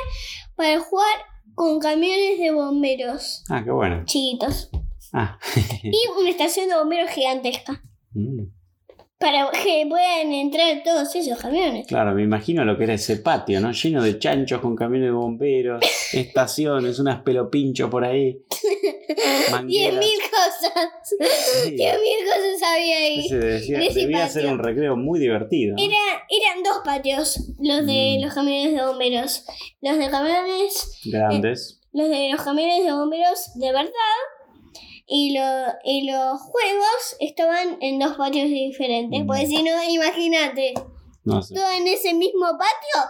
para 0.56 0.80
jugar 0.80 1.16
con 1.56 1.80
camiones 1.80 2.40
de 2.40 2.52
bomberos 2.52 3.44
Ah, 3.50 3.62
qué 3.64 3.72
bueno. 3.72 4.04
chiquitos. 4.06 4.70
Ah. 5.14 5.38
Y 5.84 6.08
una 6.20 6.30
estación 6.30 6.70
de 6.70 6.76
bomberos 6.76 7.12
gigantesca. 7.12 7.84
Mm. 8.14 8.46
Para 9.24 9.50
que 9.52 9.86
puedan 9.88 10.34
entrar 10.34 10.84
todos 10.84 11.16
esos 11.16 11.38
camiones. 11.40 11.88
Claro, 11.88 12.14
me 12.14 12.24
imagino 12.24 12.66
lo 12.66 12.78
que 12.78 12.84
era 12.84 12.94
ese 12.96 13.16
patio, 13.18 13.62
¿no? 13.62 13.72
Lleno 13.72 14.04
de 14.04 14.20
chanchos 14.20 14.60
con 14.60 14.76
camiones 14.76 15.08
de 15.08 15.12
bomberos, 15.14 15.82
estaciones, 16.14 17.00
unas 17.00 17.22
pelopinchos 17.22 17.90
por 17.90 18.04
ahí. 18.04 18.38
Diez 19.66 19.94
mil 19.94 20.20
cosas. 20.30 20.90
Diez 21.70 21.94
mil 22.02 22.26
cosas 22.26 22.64
había 22.74 22.98
ahí. 22.98 23.26
Ese 23.26 23.38
decía- 23.40 23.78
en 23.78 23.84
ese 23.84 24.00
debía 24.02 24.18
patio. 24.26 24.34
ser 24.42 24.46
un 24.52 24.60
recreo 24.60 24.96
muy 24.98 25.20
divertido. 25.20 25.76
¿no? 25.78 25.84
Era, 25.84 26.24
eran 26.30 26.64
dos 26.64 26.80
patios, 26.84 27.40
los 27.60 27.86
de 27.86 28.18
Mm. 28.20 28.24
los 28.26 28.34
camiones 28.34 28.74
de 28.76 28.86
bomberos. 28.86 29.46
Los 29.82 29.98
de 29.98 30.10
camiones, 30.10 31.00
Grandes. 31.06 31.80
los 31.94 32.10
de 32.10 32.30
los 32.32 32.42
camiones 32.42 32.84
de 32.86 32.92
bomberos 32.92 33.52
de 33.56 33.72
verdad. 33.72 33.92
Y, 35.06 35.38
lo, 35.38 35.44
y 35.84 36.10
los 36.10 36.40
juegos 36.42 37.16
estaban 37.20 37.78
en 37.82 38.00
dos 38.00 38.16
patios 38.18 38.48
diferentes. 38.50 39.22
Mm. 39.24 39.28
Porque 39.28 39.46
si 39.48 39.62
no, 39.64 39.84
imagínate, 39.84 40.74
No 41.26 41.42
sé, 41.42 41.54
todo 41.56 41.70
en 41.72 41.88
ese 41.88 42.14
mismo 42.14 42.46
patio, 42.52 43.10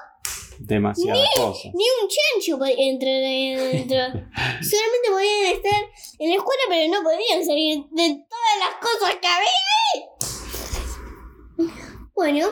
demasiadas 0.59 1.27
cosas. 1.35 1.71
ni 1.73 1.83
un 2.01 2.07
chancho 2.09 2.57
podía 2.57 2.75
entrar 2.89 3.13
ahí 3.13 3.53
adentro. 3.53 3.97
Solamente 4.61 5.09
podían 5.11 5.53
estar 5.53 5.81
en 6.19 6.29
la 6.29 6.35
escuela, 6.35 6.61
pero 6.69 6.91
no 6.93 7.03
podían 7.03 7.45
salir 7.45 7.83
de 7.91 8.25
todas 8.29 8.59
las 8.59 8.75
cosas 8.81 9.15
que 9.21 9.27
había 9.27 9.49
ahí. 9.93 11.69
Bueno, 12.15 12.47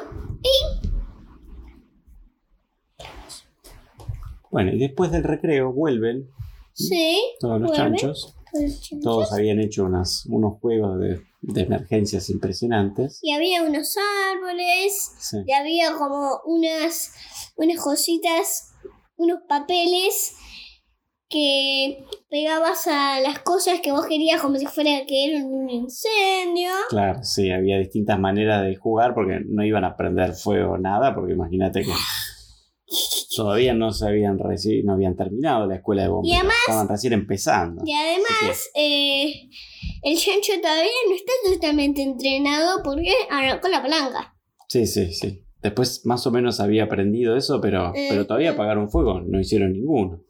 Bueno, 4.49 4.71
y 4.73 4.79
después 4.79 5.11
del 5.11 5.23
recreo 5.23 5.71
vuelven 5.71 6.29
sí. 6.73 7.21
todos 7.39 7.61
los 7.61 7.69
vuelven. 7.69 7.95
chanchos. 7.95 8.35
Chanchos. 8.53 8.99
Todos 9.01 9.31
habían 9.33 9.59
hecho 9.59 9.83
unas, 9.85 10.25
unos 10.27 10.59
juegos 10.59 10.99
de, 10.99 11.21
de 11.41 11.61
emergencias 11.61 12.29
impresionantes. 12.29 13.19
Y 13.21 13.31
había 13.33 13.63
unos 13.63 13.95
árboles, 14.33 15.11
Sí. 15.19 15.37
y 15.45 15.53
había 15.53 15.93
como 15.93 16.39
unas, 16.45 17.13
unas 17.57 17.77
cositas, 17.79 18.73
unos 19.17 19.39
papeles 19.47 20.35
que 21.29 22.05
pegabas 22.29 22.87
a 22.87 23.21
las 23.21 23.39
cosas 23.39 23.79
que 23.81 23.93
vos 23.93 24.05
querías 24.05 24.41
como 24.41 24.57
si 24.57 24.65
fuera 24.65 25.05
que 25.07 25.25
era 25.31 25.45
un 25.45 25.69
incendio. 25.69 26.71
Claro, 26.89 27.23
sí, 27.23 27.49
había 27.51 27.77
distintas 27.77 28.19
maneras 28.19 28.63
de 28.63 28.75
jugar 28.75 29.13
porque 29.13 29.39
no 29.45 29.63
iban 29.63 29.85
a 29.85 29.95
prender 29.95 30.33
fuego 30.33 30.77
nada, 30.77 31.15
porque 31.15 31.31
imagínate 31.33 31.83
que 31.83 31.91
todavía 33.35 33.73
no 33.73 33.91
se 33.91 34.07
habían 34.07 34.37
reci- 34.37 34.83
no 34.83 34.93
habían 34.93 35.15
terminado 35.15 35.65
la 35.67 35.75
escuela 35.75 36.03
de 36.03 36.09
bomberos, 36.09 36.37
además- 36.39 36.55
estaban 36.67 36.87
recién 36.89 37.13
empezando. 37.13 37.81
Y 37.85 37.93
además, 37.93 38.69
eh, 38.75 39.49
el 40.03 40.17
chancho 40.17 40.53
todavía 40.61 40.91
no 41.09 41.15
está 41.15 41.31
totalmente 41.53 42.01
entrenado 42.01 42.81
porque 42.83 43.11
arrancó 43.29 43.67
la 43.69 43.81
palanca. 43.81 44.35
Sí, 44.67 44.85
sí, 44.87 45.11
sí. 45.13 45.43
Después 45.61 46.05
más 46.05 46.25
o 46.25 46.31
menos 46.31 46.59
había 46.59 46.85
aprendido 46.85 47.35
eso, 47.37 47.61
pero, 47.61 47.93
Eh, 47.95 48.07
pero 48.09 48.25
todavía 48.25 48.51
apagaron 48.51 48.89
fuego, 48.89 49.21
no 49.21 49.39
hicieron 49.39 49.73
ninguno. 49.73 50.21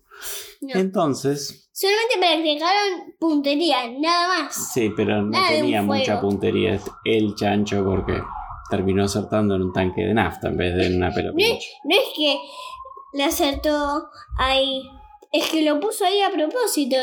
No. 0.62 0.76
Entonces, 0.80 1.70
Solamente 1.74 2.16
practicaron 2.20 3.14
puntería, 3.20 3.78
nada 4.00 4.28
más. 4.44 4.72
sí, 4.74 4.92
pero 4.96 5.22
no 5.24 5.30
Nada 5.32 5.50
tenía 5.50 5.82
mucha 5.82 6.20
puntería 6.22 6.80
el 7.06 7.34
chancho 7.36 7.84
porque 7.84 8.14
terminó 8.70 9.06
acertando 9.06 9.56
en 9.56 9.64
un 9.64 9.74
tanque 9.74 10.02
de 10.02 10.14
nafta 10.14 10.50
en 10.50 10.58
vez 10.58 10.76
de 10.76 10.86
en 10.88 10.98
una 10.98 11.12
pelota. 11.12 11.36
No 11.38 11.96
es 11.96 12.04
que 12.16 12.38
le 13.14 13.24
acertó 13.24 14.10
ahí. 14.38 14.84
Es 15.32 15.50
que 15.50 15.62
lo 15.62 15.80
puso 15.80 16.04
ahí 16.06 16.22
a 16.22 16.30
propósito. 16.32 16.98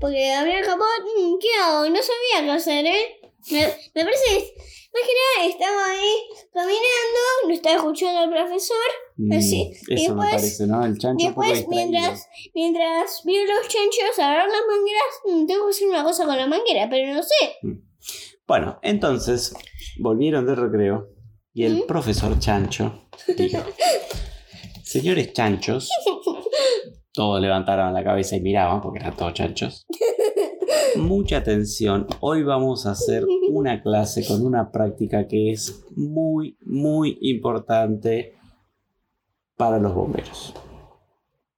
Porque 0.00 0.28
Gabriel 0.28 0.64
Capot, 0.64 0.86
mm, 1.18 1.38
¿qué 1.40 1.48
hago? 1.62 1.88
No 1.90 1.96
sabía 2.00 2.44
qué 2.46 2.50
hacer, 2.50 2.86
¿eh? 2.86 3.20
Me, 3.50 3.60
me 3.60 4.04
parece 4.04 4.54
más 4.92 5.02
que 5.06 5.12
nada, 5.38 5.48
estaba 5.48 5.86
ahí 5.92 6.14
caminando, 6.52 7.46
no 7.46 7.54
estaba 7.54 7.76
escuchando 7.76 8.20
al 8.20 8.30
profesor. 8.30 8.76
Mm, 9.16 9.32
así. 9.32 9.72
Y 9.88 9.94
Eso 10.04 10.14
me 10.16 10.22
después- 10.24 10.30
parece, 10.30 10.66
¿no? 10.66 10.84
El 10.84 10.98
chancho 10.98 11.22
Y 11.22 11.26
después, 11.26 11.68
mientras, 11.68 12.26
mientras 12.54 13.22
vio 13.24 13.44
los 13.44 13.68
chanchos 13.68 14.18
agarrar 14.18 14.48
las 14.48 14.62
mangueras, 14.68 15.04
mm, 15.26 15.46
tengo 15.46 15.66
que 15.66 15.70
hacer 15.70 15.88
una 15.88 16.02
cosa 16.02 16.24
con 16.26 16.36
la 16.36 16.46
manguera, 16.46 16.88
pero 16.90 17.14
no 17.14 17.22
sé. 17.22 17.58
Bueno, 18.48 18.78
entonces 18.82 19.54
volvieron 20.00 20.44
del 20.46 20.56
recreo 20.56 21.08
y 21.54 21.64
el 21.66 21.76
¿Mm? 21.76 21.86
profesor 21.86 22.36
Chancho 22.40 23.08
dijo: 23.36 23.58
Señores 24.90 25.32
chanchos, 25.32 25.88
todos 27.14 27.40
levantaron 27.40 27.94
la 27.94 28.02
cabeza 28.02 28.34
y 28.34 28.40
miraban 28.40 28.80
porque 28.80 28.98
eran 28.98 29.16
todos 29.16 29.34
chanchos. 29.34 29.86
Mucha 30.96 31.36
atención, 31.36 32.08
hoy 32.18 32.42
vamos 32.42 32.86
a 32.86 32.90
hacer 32.90 33.24
una 33.52 33.82
clase 33.82 34.26
con 34.26 34.44
una 34.44 34.72
práctica 34.72 35.28
que 35.28 35.52
es 35.52 35.84
muy, 35.94 36.58
muy 36.62 37.18
importante 37.20 38.34
para 39.56 39.78
los 39.78 39.94
bomberos. 39.94 40.54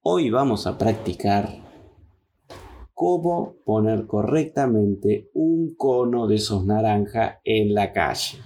Hoy 0.03 0.29
vamos 0.29 0.67
a 0.67 0.77
practicar 0.77 1.49
cómo 2.93 3.55
poner 3.65 4.05
correctamente 4.05 5.31
un 5.33 5.73
cono 5.75 6.27
de 6.27 6.35
esos 6.35 6.65
naranja 6.65 7.41
en 7.43 7.73
la 7.73 7.93
calle. 7.93 8.37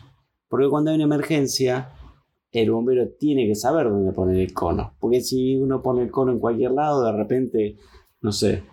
Porque 0.48 0.70
cuando 0.70 0.92
hay 0.92 0.96
una 0.96 1.14
emergencia, 1.14 1.92
el 2.52 2.72
bombero 2.72 3.10
tiene 3.20 3.46
que 3.48 3.56
saber 3.56 3.90
dónde 3.90 4.12
poner 4.14 4.38
el 4.40 4.54
cono. 4.54 4.96
Porque 5.00 5.22
si 5.22 5.56
uno 5.56 5.82
pone 5.82 6.04
el 6.04 6.12
cono 6.12 6.32
en 6.32 6.40
cualquier 6.40 6.72
lado, 6.72 7.04
de 7.06 7.12
repente, 7.18 7.76
no 8.22 8.32
sé, 8.32 8.64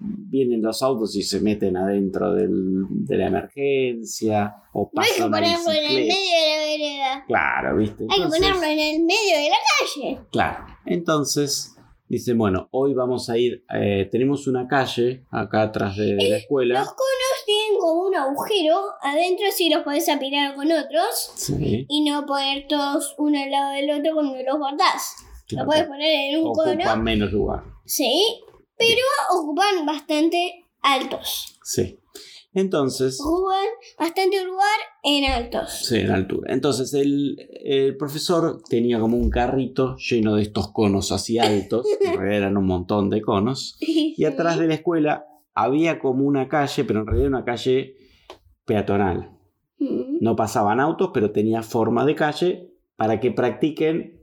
vienen 0.00 0.60
los 0.62 0.82
autos 0.82 1.14
y 1.16 1.22
se 1.22 1.40
meten 1.40 1.76
adentro 1.76 2.32
del- 2.34 2.84
de 2.90 3.16
la 3.16 3.26
emergencia 3.28 4.54
o 4.72 4.90
No 4.92 5.02
hay 5.02 5.08
que 5.16 5.22
ponerlo 5.22 5.70
en 5.72 5.84
el 5.84 5.94
medio 6.06 6.14
de 6.14 6.48
la 6.48 6.66
vereda. 6.66 7.24
Claro, 7.26 7.76
¿viste? 7.78 8.06
Hay 8.10 8.20
que 8.22 8.28
ponerlo 8.28 8.62
en 8.62 8.78
el 8.78 9.04
medio 9.04 9.36
de 9.36 9.48
la 9.50 9.56
calle. 9.78 10.20
Claro. 10.30 10.64
Entonces, 10.86 11.76
dice, 12.08 12.34
bueno, 12.34 12.68
hoy 12.72 12.92
vamos 12.94 13.30
a 13.30 13.38
ir, 13.38 13.64
eh, 13.74 14.08
tenemos 14.10 14.46
una 14.46 14.66
calle 14.68 15.24
acá 15.30 15.62
atrás 15.62 15.96
de, 15.96 16.14
de 16.16 16.28
la 16.30 16.36
escuela. 16.38 16.80
Los 16.80 16.88
como 17.78 18.06
un 18.06 18.14
agujero 18.14 18.76
adentro 19.02 19.46
si 19.52 19.68
los 19.68 19.82
podés 19.82 20.08
apilar 20.08 20.54
con 20.54 20.70
otros 20.72 21.32
Sí, 21.34 21.86
y 21.88 22.04
no 22.08 22.24
poner 22.26 22.66
todos 22.68 23.14
uno 23.18 23.38
al 23.42 23.50
lado 23.50 23.72
del 23.72 23.90
otro 23.90 24.14
cuando 24.14 24.36
los 24.42 24.58
guardás. 24.58 25.16
claro. 25.46 25.64
Lo 25.64 25.70
puedes 25.70 25.86
poner 25.86 26.30
en 26.34 26.40
un 26.40 26.46
Ocupan 26.48 26.78
cono, 26.78 26.96
menos 27.02 27.32
lugar. 27.32 27.62
sí, 27.84 28.42
pero 28.76 29.00
ocupan 29.32 29.86
bastante 29.86 30.64
altos. 30.82 31.58
Sí. 31.62 31.98
Entonces, 32.56 33.18
Ocupan 33.20 33.66
bastante 33.98 34.44
lugar 34.44 34.78
en 35.02 35.24
altos. 35.24 35.72
sí, 35.86 35.96
en 35.98 36.10
altura. 36.12 36.52
Entonces, 36.54 36.94
el, 36.94 37.36
el 37.64 37.96
profesor 37.96 38.62
tenía 38.68 39.00
como 39.00 39.16
un 39.16 39.28
carrito 39.28 39.96
lleno 39.96 40.36
de 40.36 40.42
estos 40.42 40.70
conos 40.72 41.10
así 41.10 41.38
altos. 41.40 41.84
Eran 42.00 42.56
un 42.56 42.66
montón 42.66 43.10
de 43.10 43.22
conos. 43.22 43.76
Y 43.80 44.24
atrás 44.24 44.58
de 44.60 44.68
la 44.68 44.74
escuela 44.74 45.26
había 45.54 45.98
como 45.98 46.24
una 46.24 46.48
calle, 46.48 46.84
pero 46.84 47.00
en 47.00 47.06
realidad 47.06 47.28
una 47.28 47.44
calle 47.44 47.96
peatonal. 48.64 49.30
Mm. 49.78 50.18
No 50.20 50.36
pasaban 50.36 50.80
autos, 50.80 51.10
pero 51.12 51.30
tenía 51.30 51.62
forma 51.62 52.04
de 52.04 52.14
calle 52.14 52.70
para 52.96 53.20
que 53.20 53.30
practiquen 53.32 54.20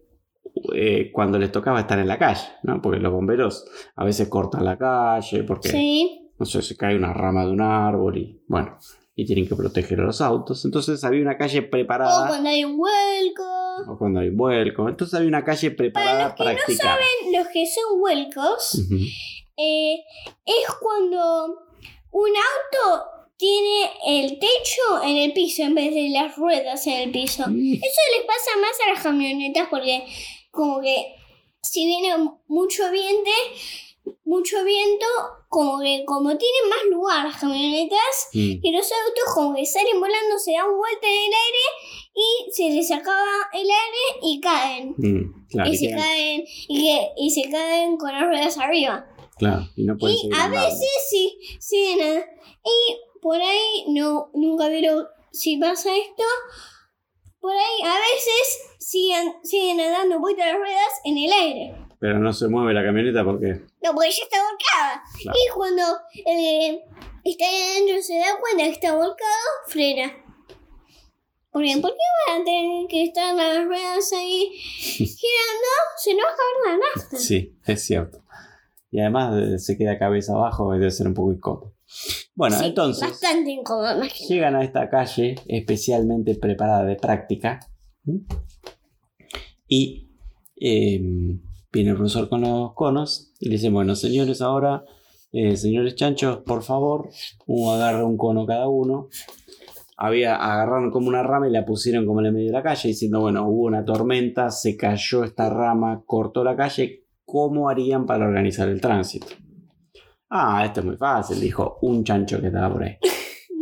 eh, 0.73 1.11
cuando 1.13 1.37
les 1.39 1.51
tocaba 1.51 1.79
estar 1.79 1.99
en 1.99 2.07
la 2.07 2.17
calle, 2.17 2.47
¿no? 2.63 2.81
Porque 2.81 2.99
los 2.99 3.11
bomberos 3.11 3.65
a 3.95 4.03
veces 4.05 4.27
cortan 4.27 4.65
la 4.65 4.77
calle, 4.77 5.43
porque 5.43 5.69
Sí. 5.69 6.31
no 6.39 6.45
sé, 6.45 6.61
se 6.61 6.75
cae 6.75 6.95
una 6.95 7.13
rama 7.13 7.45
de 7.45 7.51
un 7.51 7.61
árbol 7.61 8.17
y 8.17 8.41
bueno, 8.47 8.77
y 9.15 9.25
tienen 9.25 9.47
que 9.47 9.55
proteger 9.55 9.99
a 10.01 10.03
los 10.05 10.19
autos. 10.21 10.65
Entonces 10.65 11.03
había 11.03 11.21
una 11.21 11.37
calle 11.37 11.59
O 11.59 11.69
preparada, 11.69 12.27
cuando 12.27 12.49
hay 12.49 12.63
un 12.65 12.77
vuelco. 12.77 13.43
o 13.87 13.97
cuando 13.97 14.19
hay 14.19 14.29
vuelco. 14.29 14.89
Entonces 14.89 15.13
había 15.13 15.27
una 15.29 15.43
calle 15.43 15.71
preparada 15.71 16.35
para 16.35 16.53
los 16.53 16.61
que 16.65 16.73
no 16.73 16.77
practicar. 16.79 16.99
Los 17.33 17.47
que 17.53 17.65
son 17.65 17.99
vuelcos 17.99 18.75
Ujú. 18.75 18.97
Eh, 19.61 20.03
es 20.45 20.73
cuando 20.81 21.59
un 22.11 22.29
auto 22.29 23.03
tiene 23.37 23.89
el 24.07 24.39
techo 24.39 25.03
en 25.03 25.17
el 25.17 25.33
piso 25.33 25.63
en 25.63 25.75
vez 25.75 25.93
de 25.93 26.09
las 26.09 26.35
ruedas 26.35 26.85
en 26.87 26.93
el 26.93 27.11
piso. 27.11 27.43
Eso 27.43 28.01
les 28.17 28.25
pasa 28.25 28.57
más 28.59 28.77
a 28.85 28.93
las 28.93 29.03
camionetas 29.03 29.67
porque 29.69 30.05
como 30.51 30.79
que 30.81 31.15
si 31.63 31.85
viene 31.85 32.13
mucho 32.47 32.91
viento, 32.91 33.31
mucho 34.25 34.63
viento, 34.63 35.05
como 35.49 35.79
que 35.79 36.03
como 36.05 36.29
tienen 36.37 36.69
más 36.69 36.83
lugar 36.89 37.25
las 37.25 37.37
camionetas 37.39 38.29
mm, 38.33 38.53
y 38.63 38.71
los 38.71 38.91
autos 38.91 39.33
como 39.33 39.55
que 39.55 39.65
salen 39.65 39.99
volando, 39.99 40.37
se 40.37 40.53
dan 40.53 40.75
vuelta 40.75 41.07
en 41.07 41.13
el 41.13 41.33
aire 41.45 41.65
y 42.13 42.51
se 42.51 42.69
les 42.75 42.91
acaba 42.91 43.49
el 43.53 43.61
aire 43.69 44.19
y 44.23 44.39
caen. 44.39 44.95
mm, 44.97 45.47
claro, 45.49 45.69
y 45.71 45.77
se 45.77 45.87
quedan- 45.87 45.99
caen 45.99 46.43
y, 46.67 46.83
que, 46.83 47.07
y 47.17 47.29
se 47.31 47.49
caen 47.49 47.97
con 47.97 48.11
las 48.11 48.23
ruedas 48.27 48.57
arriba. 48.57 49.05
Claro, 49.49 49.67
y 49.75 49.83
no 49.83 49.97
pueden 49.97 50.15
Y 50.15 50.19
seguir 50.21 50.35
a 50.37 50.47
veces 50.47 50.89
sí, 51.09 51.37
siguen 51.59 52.17
a- 52.19 52.25
Y 52.63 52.97
por 53.21 53.35
ahí 53.41 53.85
no, 53.89 54.29
nunca 54.33 54.67
vieron 54.69 55.05
si 55.31 55.57
pasa 55.57 55.89
esto. 55.95 56.23
Por 57.39 57.51
ahí 57.53 57.81
a 57.83 57.95
veces 57.95 58.61
siguen, 58.79 59.33
siguen 59.43 59.77
dando 59.77 60.19
vueltas 60.19 60.45
las 60.47 60.57
ruedas 60.57 60.93
en 61.05 61.17
el 61.17 61.31
aire. 61.31 61.75
Pero 61.99 62.19
no 62.19 62.31
se 62.33 62.47
mueve 62.47 62.73
la 62.73 62.83
camioneta 62.83 63.23
porque... 63.23 63.61
No, 63.83 63.93
porque 63.93 64.09
ya 64.11 64.23
está 64.23 64.37
volcada. 64.43 65.03
Claro. 65.21 65.37
Y 65.39 65.53
cuando 65.53 65.83
eh, 66.25 66.83
está 67.23 67.45
ahí 67.45 67.61
adentro 67.61 68.01
se 68.01 68.15
da 68.17 68.39
cuenta 68.39 68.63
que 68.63 68.69
está 68.71 68.95
volcado, 68.95 69.47
frena. 69.67 70.17
Porque 71.51 71.77
¿por 71.81 71.91
qué 71.91 71.97
van 72.31 72.41
a 72.41 72.45
tener 72.45 72.87
que 72.87 73.03
estar 73.03 73.35
las 73.35 73.65
ruedas 73.65 74.13
ahí 74.13 74.49
girando? 74.55 75.71
Se 75.97 76.13
nos 76.13 76.23
va 76.25 76.29
a 76.29 76.33
acabar 76.33 76.53
la 76.65 76.77
nafta. 76.95 77.17
Sí, 77.17 77.53
es 77.65 77.83
cierto. 77.83 78.20
Y 78.91 78.99
además 78.99 79.63
se 79.63 79.77
queda 79.77 79.97
cabeza 79.97 80.33
abajo 80.33 80.75
y 80.75 80.79
debe 80.79 80.91
ser 80.91 81.07
un 81.07 81.13
poco 81.13 81.31
incómodo. 81.31 81.73
Bueno, 82.35 82.57
Sí, 82.57 82.65
entonces... 82.65 83.09
Bastante 83.09 83.51
incómodo, 83.51 83.97
más 83.97 84.13
que 84.13 84.25
Llegan 84.25 84.55
a 84.55 84.63
esta 84.63 84.89
calle 84.89 85.35
especialmente 85.47 86.35
preparada 86.35 86.83
de 86.83 86.97
práctica. 86.97 87.59
Y 89.67 90.09
eh, 90.59 90.99
viene 91.71 91.91
el 91.91 91.95
profesor 91.95 92.27
con 92.27 92.41
los 92.41 92.73
conos 92.73 93.33
y 93.39 93.47
le 93.47 93.55
dice, 93.55 93.69
bueno, 93.69 93.95
señores, 93.95 94.41
ahora, 94.41 94.83
eh, 95.31 95.55
señores 95.55 95.95
chanchos, 95.95 96.39
por 96.39 96.63
favor, 96.63 97.09
uno 97.47 97.71
agarra 97.71 98.05
un 98.05 98.17
cono 98.17 98.45
cada 98.45 98.67
uno. 98.67 99.07
Había, 99.95 100.35
agarraron 100.35 100.91
como 100.91 101.07
una 101.07 101.23
rama 101.23 101.47
y 101.47 101.51
la 101.51 101.65
pusieron 101.65 102.05
como 102.05 102.19
en 102.21 102.27
el 102.27 102.33
medio 102.33 102.47
de 102.47 102.53
la 102.53 102.63
calle, 102.63 102.89
diciendo, 102.89 103.21
bueno, 103.21 103.47
hubo 103.47 103.67
una 103.67 103.85
tormenta, 103.85 104.49
se 104.49 104.75
cayó 104.75 105.23
esta 105.23 105.49
rama, 105.49 106.03
cortó 106.05 106.43
la 106.43 106.55
calle, 106.55 107.00
¿cómo 107.31 107.69
harían 107.69 108.05
para 108.05 108.25
organizar 108.27 108.67
el 108.67 108.81
tránsito? 108.81 109.27
Ah, 110.29 110.63
esto 110.65 110.81
es 110.81 110.85
muy 110.85 110.97
fácil, 110.97 111.39
dijo 111.39 111.77
un 111.81 112.03
chancho 112.03 112.41
que 112.41 112.47
estaba 112.47 112.71
por 112.73 112.83
ahí. 112.83 112.97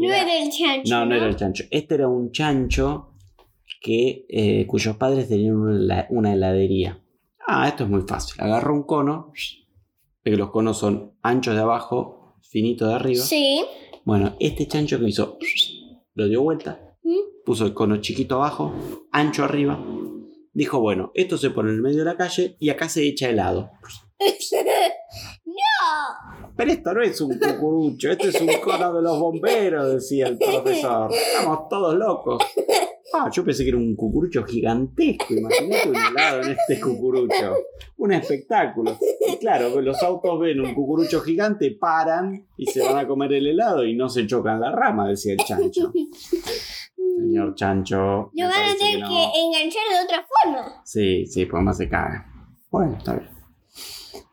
No 0.01 0.07
Era- 0.07 0.21
era 0.23 0.43
el 0.43 0.49
chancho. 0.49 0.89
No, 0.95 1.05
no 1.05 1.13
era 1.15 1.25
el 1.27 1.35
chancho. 1.35 1.65
Este 1.69 1.95
era 1.95 2.07
un 2.07 2.31
chancho 2.31 3.15
que, 3.81 4.25
eh, 4.29 4.65
cuyos 4.65 4.95
padres 4.95 5.27
tenían 5.27 5.57
una 6.09 6.33
heladería. 6.33 7.03
Ah, 7.45 7.67
esto 7.67 7.83
es 7.83 7.89
muy 7.89 8.03
fácil. 8.07 8.35
Agarró 8.41 8.73
un 8.75 8.83
cono, 8.83 9.33
que 10.23 10.31
los 10.37 10.51
conos 10.51 10.77
son 10.77 11.15
anchos 11.21 11.53
de 11.53 11.59
abajo, 11.61 12.37
finitos 12.49 12.87
de 12.87 12.93
arriba. 12.95 13.21
Sí. 13.21 13.61
Bueno, 14.05 14.37
este 14.39 14.67
chancho 14.67 14.99
que 15.01 15.09
hizo, 15.09 15.37
lo 16.13 16.27
dio 16.29 16.43
vuelta, 16.43 16.95
¿Mm? 17.03 17.43
puso 17.45 17.65
el 17.65 17.73
cono 17.73 17.97
chiquito 17.97 18.35
abajo, 18.35 18.73
ancho 19.11 19.43
arriba. 19.43 19.77
Dijo, 20.53 20.79
bueno, 20.79 21.11
esto 21.13 21.37
se 21.37 21.51
pone 21.51 21.69
en 21.69 21.75
el 21.75 21.81
medio 21.81 21.99
de 21.99 22.05
la 22.05 22.17
calle 22.17 22.55
y 22.59 22.69
acá 22.69 22.89
se 22.89 23.07
echa 23.07 23.29
helado. 23.29 23.71
no. 25.45 26.49
Pero 26.55 26.71
esto 26.71 26.93
no 26.93 27.01
es 27.01 27.21
un 27.21 27.39
cucurucho, 27.39 28.11
esto 28.11 28.27
es 28.27 28.41
un 28.41 28.49
cono 28.61 28.93
de 28.93 29.01
los 29.01 29.17
bomberos, 29.19 29.93
decía 29.93 30.27
el 30.27 30.37
profesor. 30.37 31.09
Estamos 31.13 31.69
todos 31.69 31.95
locos. 31.95 32.43
Ah, 33.13 33.29
yo 33.31 33.43
pensé 33.43 33.63
que 33.63 33.69
era 33.69 33.77
un 33.77 33.95
cucurucho 33.95 34.43
gigantesco. 34.43 35.33
Imagínate 35.33 35.89
un 35.89 35.95
helado 35.95 36.41
en 36.43 36.51
este 36.51 36.79
cucurucho. 36.79 37.55
Un 37.97 38.13
espectáculo. 38.13 38.97
Y 39.27 39.37
claro, 39.37 39.81
los 39.81 40.01
autos 40.03 40.39
ven 40.39 40.59
un 40.59 40.73
cucurucho 40.73 41.21
gigante, 41.21 41.71
paran 41.71 42.45
y 42.57 42.65
se 42.67 42.83
van 42.83 42.97
a 42.97 43.07
comer 43.07 43.33
el 43.33 43.47
helado 43.47 43.85
y 43.85 43.95
no 43.95 44.09
se 44.09 44.27
chocan 44.27 44.59
la 44.59 44.71
rama, 44.71 45.07
decía 45.07 45.33
el 45.33 45.39
chancho. 45.39 45.91
Señor 47.17 47.55
chancho. 47.55 48.31
Lo 48.33 48.47
van 48.47 48.71
a 48.71 48.75
tener 48.77 49.07
que 49.07 49.23
enganchar 49.39 49.83
de 49.89 50.03
otra 50.05 50.25
forma. 50.27 50.81
Sí, 50.85 51.25
sí, 51.25 51.45
pues 51.45 51.63
más 51.63 51.77
se 51.77 51.89
cae. 51.89 52.23
Bueno, 52.69 52.97
está 52.97 53.15
bien. 53.15 53.29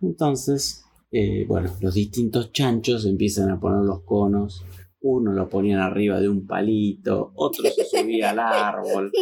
Entonces, 0.03 0.85
eh, 1.11 1.45
bueno, 1.47 1.71
los 1.81 1.95
distintos 1.95 2.53
chanchos 2.53 3.07
empiezan 3.07 3.51
a 3.51 3.59
poner 3.59 3.85
los 3.85 4.03
conos. 4.03 4.65
Uno 5.01 5.33
lo 5.33 5.49
ponían 5.49 5.81
arriba 5.81 6.19
de 6.21 6.29
un 6.29 6.47
palito, 6.47 7.31
otro 7.35 7.65
se 7.71 7.85
subía 7.85 8.31
al 8.31 8.41
árbol. 8.41 9.13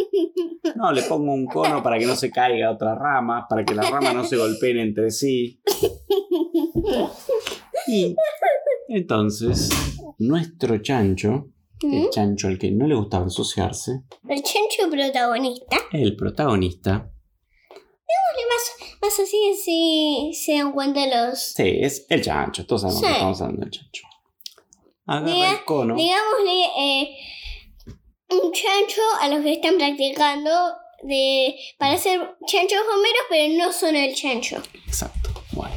No, 0.75 0.91
le 0.91 1.03
pongo 1.03 1.31
un 1.33 1.45
cono 1.45 1.83
para 1.83 1.99
que 1.99 2.07
no 2.07 2.15
se 2.15 2.31
caiga 2.31 2.71
otra 2.71 2.95
rama, 2.95 3.45
para 3.47 3.63
que 3.63 3.75
las 3.75 3.89
ramas 3.91 4.15
no 4.15 4.23
se 4.23 4.35
golpeen 4.35 4.77
entre 4.79 5.11
sí. 5.11 5.61
Y 7.87 8.15
entonces, 8.87 9.69
nuestro 10.17 10.79
chancho, 10.79 11.49
el 11.81 12.09
chancho 12.09 12.47
al 12.47 12.57
que 12.57 12.71
no 12.71 12.87
le 12.87 12.95
gustaba 12.95 13.23
ensuciarse, 13.25 14.01
El 14.27 14.41
chancho 14.43 14.89
protagonista. 14.89 15.77
el 15.91 16.15
protagonista, 16.15 17.11
Más, 18.49 18.97
más 19.01 19.19
así 19.19 19.53
si 19.63 20.31
se 20.33 20.53
dan 20.57 20.71
cuenta 20.71 21.05
los... 21.07 21.39
Sí, 21.39 21.63
es 21.81 22.05
el 22.09 22.21
chancho, 22.21 22.65
todos 22.65 22.81
sabemos 22.83 23.01
Sí. 23.01 23.07
que 23.07 23.13
estamos 23.13 23.41
hablando 23.41 23.61
del 23.61 23.71
chancho. 23.71 24.07
Agarra 25.07 25.33
Diga- 25.33 25.51
el 25.59 25.65
cono. 25.65 25.95
Digámosle 25.95 26.65
eh, 26.79 27.17
un 28.29 28.51
chancho 28.51 29.01
a 29.21 29.27
los 29.29 29.41
que 29.43 29.53
están 29.53 29.77
practicando 29.77 30.49
de, 31.03 31.55
para 31.77 31.97
ser 31.97 32.19
chanchos 32.47 32.79
bomberos, 32.79 33.21
pero 33.29 33.57
no 33.57 33.71
son 33.73 33.95
el 33.95 34.15
chancho. 34.15 34.61
Exacto. 34.87 35.29
Bueno. 35.51 35.75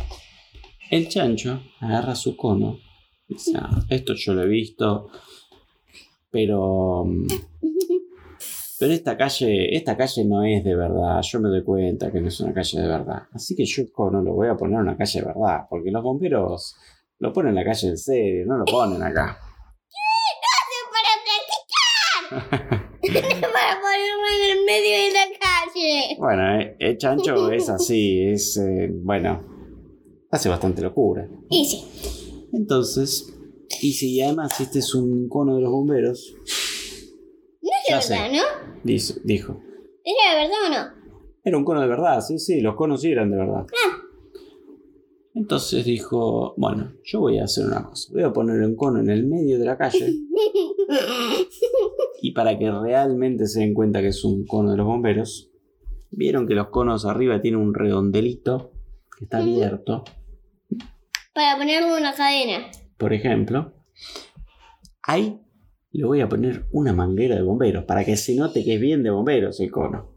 El 0.90 1.08
chancho 1.08 1.62
agarra 1.80 2.14
su 2.14 2.36
cono. 2.36 2.78
dice, 3.26 3.52
"Ah, 3.56 3.82
esto 3.90 4.14
yo 4.14 4.32
lo 4.32 4.42
he 4.44 4.48
visto. 4.48 5.08
Pero. 6.30 7.04
mm, 7.06 7.26
Pero 8.80 8.92
esta 8.92 9.16
calle, 9.16 9.74
esta 9.76 9.96
calle 9.96 10.24
no 10.24 10.44
es 10.44 10.62
de 10.62 10.76
verdad. 10.76 11.20
Yo 11.22 11.40
me 11.40 11.48
doy 11.48 11.64
cuenta 11.64 12.12
que 12.12 12.20
no 12.20 12.28
es 12.28 12.38
una 12.40 12.54
calle 12.54 12.80
de 12.80 12.86
verdad. 12.86 13.22
Así 13.32 13.56
que 13.56 13.64
yo 13.64 13.82
cono 13.92 14.22
lo 14.22 14.34
voy 14.34 14.46
a 14.48 14.56
poner 14.56 14.76
en 14.76 14.82
una 14.82 14.96
calle 14.96 15.20
de 15.20 15.26
verdad. 15.26 15.66
Porque 15.68 15.90
los 15.90 16.02
bomberos 16.02 16.76
lo 17.18 17.32
ponen 17.32 17.50
en 17.50 17.54
la 17.56 17.64
calle 17.64 17.88
en 17.88 17.98
serio, 17.98 18.46
no 18.46 18.58
lo 18.58 18.64
ponen 18.64 19.02
acá. 19.02 19.36
Para 20.92 21.12
practicar. 21.24 22.88
para 23.52 23.80
ponerlo 23.80 24.26
en 24.36 24.58
el 24.58 24.64
medio 24.64 24.96
de 24.96 25.12
la 25.12 25.26
calle. 25.40 26.16
Bueno, 26.18 26.60
eh, 26.60 26.76
el 26.78 26.98
chancho 26.98 27.50
es 27.50 27.68
así, 27.68 28.22
es. 28.28 28.56
eh, 28.58 28.90
bueno. 28.92 29.44
Hace 30.30 30.48
bastante 30.50 30.82
locura. 30.82 31.26
Y 31.50 31.64
sí. 31.64 32.48
Entonces, 32.52 33.34
y 33.82 33.92
si 33.92 34.20
además 34.20 34.60
este 34.60 34.78
es 34.80 34.94
un 34.94 35.28
cono 35.28 35.56
de 35.56 35.62
los 35.62 35.70
bomberos, 35.70 36.34
No 37.62 37.70
es 37.70 37.70
de 37.86 37.88
Ya 37.88 37.96
verdad, 37.96 38.30
sé. 38.30 38.36
¿no? 38.36 38.42
dijo, 38.84 39.14
dijo. 39.24 39.60
¿Era 40.04 40.34
de 40.34 40.40
verdad 40.48 40.58
o 40.66 40.70
no? 40.70 40.98
Era 41.44 41.56
un 41.58 41.64
cono 41.64 41.80
de 41.80 41.86
verdad, 41.88 42.20
sí, 42.20 42.38
sí, 42.38 42.60
los 42.60 42.74
conos 42.76 43.00
sí 43.00 43.10
eran 43.12 43.30
de 43.30 43.36
verdad. 43.38 43.66
Ah. 43.68 43.96
Entonces 45.34 45.84
dijo, 45.84 46.54
bueno, 46.56 46.92
yo 47.04 47.20
voy 47.20 47.38
a 47.38 47.44
hacer 47.44 47.66
una 47.66 47.84
cosa, 47.84 48.10
voy 48.12 48.22
a 48.22 48.32
poner 48.32 48.60
un 48.62 48.74
cono 48.74 48.98
en 49.00 49.08
el 49.10 49.26
medio 49.26 49.58
de 49.58 49.64
la 49.64 49.76
calle 49.78 50.12
y 52.22 52.32
para 52.32 52.58
que 52.58 52.68
realmente 52.70 53.46
se 53.46 53.60
den 53.60 53.72
cuenta 53.74 54.00
que 54.00 54.08
es 54.08 54.24
un 54.24 54.44
cono 54.46 54.72
de 54.72 54.76
los 54.78 54.86
bomberos, 54.86 55.50
vieron 56.10 56.48
que 56.48 56.54
los 56.54 56.68
conos 56.70 57.04
arriba 57.06 57.40
tienen 57.40 57.60
un 57.60 57.72
redondelito 57.74 58.72
que 59.16 59.24
está 59.26 59.38
abierto, 59.38 60.02
para 61.34 61.56
ponerlo 61.56 61.94
en 61.96 62.02
una 62.02 62.14
cadena. 62.14 62.66
Por 62.98 63.12
ejemplo, 63.12 63.72
ahí 65.02 65.40
le 65.92 66.04
voy 66.04 66.20
a 66.20 66.28
poner 66.28 66.66
una 66.72 66.92
manguera 66.92 67.36
de 67.36 67.42
bomberos 67.42 67.84
para 67.84 68.04
que 68.04 68.16
se 68.16 68.34
note 68.34 68.64
que 68.64 68.74
es 68.74 68.80
bien 68.80 69.02
de 69.02 69.10
bomberos 69.10 69.60
el 69.60 69.70
cono. 69.70 70.14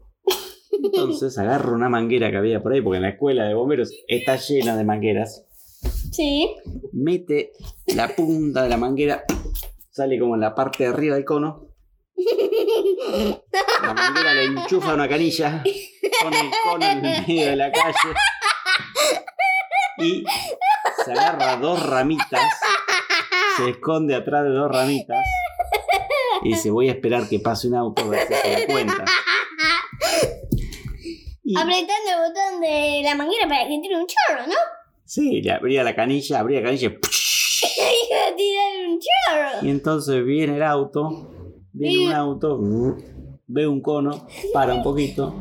Entonces 0.82 1.38
agarro 1.38 1.74
una 1.74 1.88
manguera 1.88 2.30
que 2.30 2.36
había 2.36 2.62
por 2.62 2.72
ahí, 2.72 2.80
porque 2.80 2.96
en 2.96 3.02
la 3.02 3.10
escuela 3.10 3.44
de 3.44 3.54
bomberos 3.54 3.92
está 4.08 4.36
llena 4.36 4.76
de 4.76 4.84
mangueras. 4.84 5.46
Sí. 6.10 6.54
Mete 6.92 7.52
la 7.94 8.08
punta 8.08 8.64
de 8.64 8.68
la 8.68 8.76
manguera, 8.76 9.24
sale 9.90 10.18
como 10.18 10.34
en 10.34 10.40
la 10.40 10.54
parte 10.54 10.84
de 10.84 10.90
arriba 10.90 11.14
del 11.14 11.24
cono. 11.24 11.68
La 13.82 13.94
manguera 13.94 14.34
le 14.34 14.44
enchufa 14.44 14.94
una 14.94 15.08
canilla, 15.08 15.62
pone 16.22 16.40
el 16.40 16.50
cono 16.64 16.84
en 16.84 17.04
el 17.04 17.26
medio 17.26 17.46
de 17.46 17.56
la 17.56 17.72
calle 17.72 18.14
y 19.98 20.24
se 21.04 21.12
agarra 21.12 21.56
dos 21.56 21.84
ramitas, 21.86 22.40
se 23.56 23.70
esconde 23.70 24.14
atrás 24.14 24.44
de 24.44 24.50
dos 24.50 24.70
ramitas 24.70 25.18
y 26.42 26.50
dice 26.50 26.70
voy 26.70 26.88
a 26.88 26.92
esperar 26.92 27.28
que 27.28 27.38
pase 27.40 27.68
un 27.68 27.74
auto 27.76 28.02
a 28.02 28.08
ver 28.08 28.26
si 28.26 28.34
se 28.34 28.50
da 28.60 28.66
cuenta. 28.72 29.04
Y- 31.44 31.56
Apretando 31.56 32.10
el 32.10 32.28
botón 32.28 32.60
de 32.60 33.00
la 33.04 33.14
manguera 33.16 33.48
para 33.48 33.66
que 33.68 33.78
tire 33.82 33.96
un 33.96 34.06
chorro, 34.06 34.46
¿no? 34.46 34.54
Sí, 35.04 35.42
le 35.42 35.52
abría 35.52 35.82
la 35.84 35.94
canilla, 35.94 36.38
abría 36.40 36.60
la 36.60 36.66
canilla 36.66 36.88
y 36.88 36.92
Iba 38.10 38.28
a 38.32 38.36
tirar 38.36 38.88
un 38.88 38.98
chorro. 38.98 39.66
Y 39.66 39.70
entonces 39.70 40.24
viene 40.24 40.56
el 40.56 40.62
auto, 40.62 41.58
viene 41.72 42.06
un 42.08 42.12
auto, 42.12 42.58
ve 43.46 43.66
un 43.66 43.80
cono, 43.82 44.26
para 44.54 44.74
un 44.74 44.82
poquito, 44.82 45.34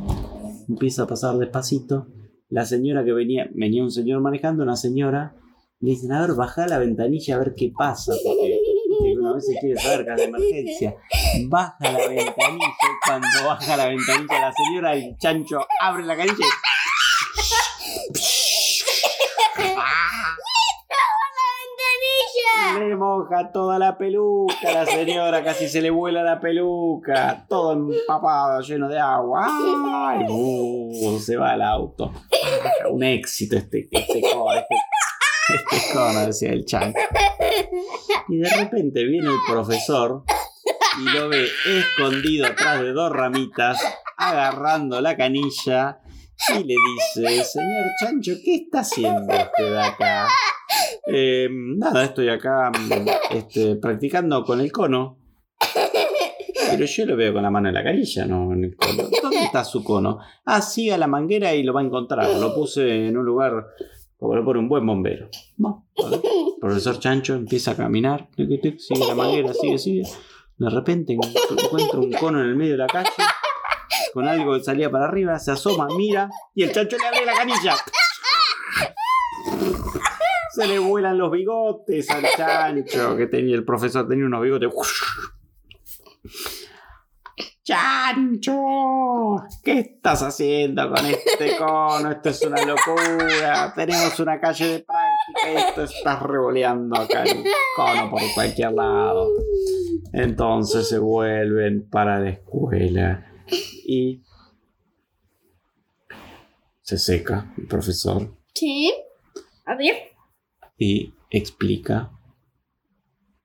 empieza 0.67 1.03
a 1.03 1.07
pasar 1.07 1.35
despacito. 1.37 2.07
La 2.49 2.65
señora 2.65 3.03
que 3.05 3.13
venía, 3.13 3.47
venía 3.53 3.81
un 3.81 3.91
señor 3.91 4.19
manejando, 4.21 4.63
una 4.63 4.75
señora, 4.75 5.35
le 5.81 5.89
dicen, 5.91 6.11
a 6.11 6.21
ver, 6.21 6.35
baja 6.35 6.67
la 6.67 6.77
ventanilla 6.77 7.35
a 7.35 7.39
ver 7.39 7.53
qué 7.55 7.71
pasa, 7.75 8.13
porque 8.23 8.61
una 9.19 9.33
vez 9.33 9.45
se 9.47 9.59
quiere 9.59 9.79
saber 9.79 10.05
que 10.05 10.11
es 10.11 10.17
de 10.17 10.23
emergencia. 10.25 10.95
Baja 11.47 11.91
la 11.91 12.07
ventanilla, 12.07 12.67
y 12.67 13.07
cuando 13.07 13.27
baja 13.45 13.77
la 13.77 13.87
ventanilla 13.87 14.41
la 14.41 14.53
señora, 14.53 14.93
el 14.93 15.17
chancho 15.17 15.59
abre 15.81 16.03
la 16.03 16.15
canilla 16.15 16.45
¡La 20.89 22.77
ventanilla! 22.77 22.87
Le 22.87 22.95
moja 22.95 23.51
toda 23.51 23.79
la 23.79 23.97
peluca, 23.97 24.71
la 24.71 24.85
señora 24.85 25.43
casi 25.43 25.67
se 25.67 25.81
le 25.81 25.89
vuela 25.89 26.23
la 26.23 26.39
peluca, 26.39 27.45
todo 27.49 27.73
empapado, 27.73 28.61
lleno 28.61 28.87
de 28.87 28.99
agua. 28.99 29.47
¡Ay! 29.49 30.25
uh, 30.29 31.19
se 31.19 31.37
va 31.37 31.55
el 31.55 31.61
auto. 31.63 32.11
Ah, 32.13 32.87
Un 32.89 33.03
éxito 33.03 33.57
este, 33.57 33.87
este 33.91 34.21
cono, 34.21 34.53
este, 34.53 34.75
este 35.55 35.93
cono, 35.93 36.25
decía 36.25 36.51
el 36.51 36.65
chancho. 36.65 36.99
Y 38.29 38.37
de 38.37 38.49
repente 38.49 39.03
viene 39.03 39.29
el 39.29 39.39
profesor 39.47 40.23
y 40.99 41.17
lo 41.17 41.29
ve 41.29 41.47
escondido 41.65 42.47
atrás 42.47 42.81
de 42.81 42.91
dos 42.91 43.11
ramitas, 43.11 43.81
agarrando 44.17 45.01
la 45.01 45.15
canilla. 45.15 45.99
Y 46.49 46.63
le 46.63 46.75
dice, 46.75 47.43
señor 47.43 47.85
Chancho, 47.99 48.33
¿qué 48.43 48.55
está 48.55 48.79
haciendo 48.79 49.31
usted 49.31 49.75
acá? 49.75 50.27
Eh, 51.05 51.47
nada, 51.51 52.05
estoy 52.05 52.29
acá 52.29 52.71
mm, 52.71 53.35
este, 53.35 53.75
practicando 53.75 54.43
con 54.43 54.59
el 54.59 54.71
cono. 54.71 55.19
Pero 56.71 56.85
yo 56.85 57.05
lo 57.05 57.15
veo 57.15 57.33
con 57.33 57.43
la 57.43 57.51
mano 57.51 57.67
en 57.67 57.75
la 57.75 57.83
canilla, 57.83 58.25
no 58.25 58.53
en 58.53 58.63
el 58.63 58.75
cono. 58.75 59.03
¿Dónde 59.21 59.43
está 59.43 59.63
su 59.63 59.83
cono? 59.83 60.19
Ah, 60.45 60.61
siga 60.61 60.97
la 60.97 61.07
manguera 61.07 61.53
y 61.53 61.63
lo 61.63 61.73
va 61.73 61.81
a 61.81 61.83
encontrar. 61.83 62.29
Lo 62.39 62.55
puse 62.55 63.07
en 63.07 63.17
un 63.17 63.25
lugar 63.25 63.67
como 64.21 64.35
lo 64.35 64.45
pone 64.45 64.59
un 64.59 64.69
buen 64.69 64.85
bombero. 64.85 65.29
Bueno, 65.57 65.87
vale. 65.97 66.21
Profesor 66.61 66.99
Chancho 66.99 67.33
empieza 67.33 67.71
a 67.71 67.75
caminar. 67.75 68.29
Sigue 68.77 69.07
la 69.07 69.15
manguera, 69.15 69.51
sigue, 69.51 69.79
sigue. 69.79 70.03
De 70.57 70.69
repente 70.69 71.13
encu- 71.15 71.63
encuentra 71.65 71.99
un 71.99 72.11
cono 72.13 72.39
en 72.39 72.45
el 72.49 72.55
medio 72.55 72.73
de 72.73 72.77
la 72.77 72.85
calle. 72.87 73.09
Con 74.13 74.27
algo 74.27 74.53
que 74.55 74.63
salía 74.63 74.91
para 74.91 75.05
arriba, 75.05 75.39
se 75.39 75.49
asoma, 75.51 75.87
mira 75.97 76.29
y 76.53 76.61
el 76.61 76.71
chancho 76.71 76.97
le 76.97 77.07
abre 77.07 77.25
la 77.25 77.33
canilla. 77.33 77.75
Se 80.53 80.67
le 80.67 80.77
vuelan 80.77 81.17
los 81.17 81.31
bigotes 81.31 82.07
al 82.11 82.23
chancho 82.37 83.15
que 83.17 83.25
tenía 83.25 83.55
el 83.55 83.65
profesor, 83.65 84.07
tenía 84.07 84.25
unos 84.25 84.43
bigotes. 84.43 84.69
¡Chancho! 87.71 88.57
¿Qué 89.63 89.79
estás 89.79 90.21
haciendo 90.23 90.89
con 90.89 91.05
este 91.05 91.55
cono? 91.57 92.11
Esto 92.11 92.29
es 92.29 92.41
una 92.41 92.65
locura. 92.65 93.71
Tenemos 93.73 94.19
una 94.19 94.41
calle 94.41 94.67
de 94.67 94.79
práctica 94.79 95.53
y 95.53 95.55
esto 95.55 95.83
estás 95.83 96.21
revoleando 96.21 96.99
acá 96.99 97.23
el 97.23 97.45
cono 97.77 98.09
por 98.09 98.21
cualquier 98.33 98.73
lado. 98.73 99.29
Entonces 100.11 100.89
se 100.89 100.99
vuelven 100.99 101.87
para 101.89 102.19
la 102.19 102.31
escuela 102.31 103.25
y 103.85 104.21
se 106.81 106.97
seca 106.97 107.53
el 107.57 107.67
profesor 107.67 108.35
Sí. 108.53 108.93
A 109.65 109.75
ver. 109.75 109.95
y 110.77 111.13
explica 111.29 112.11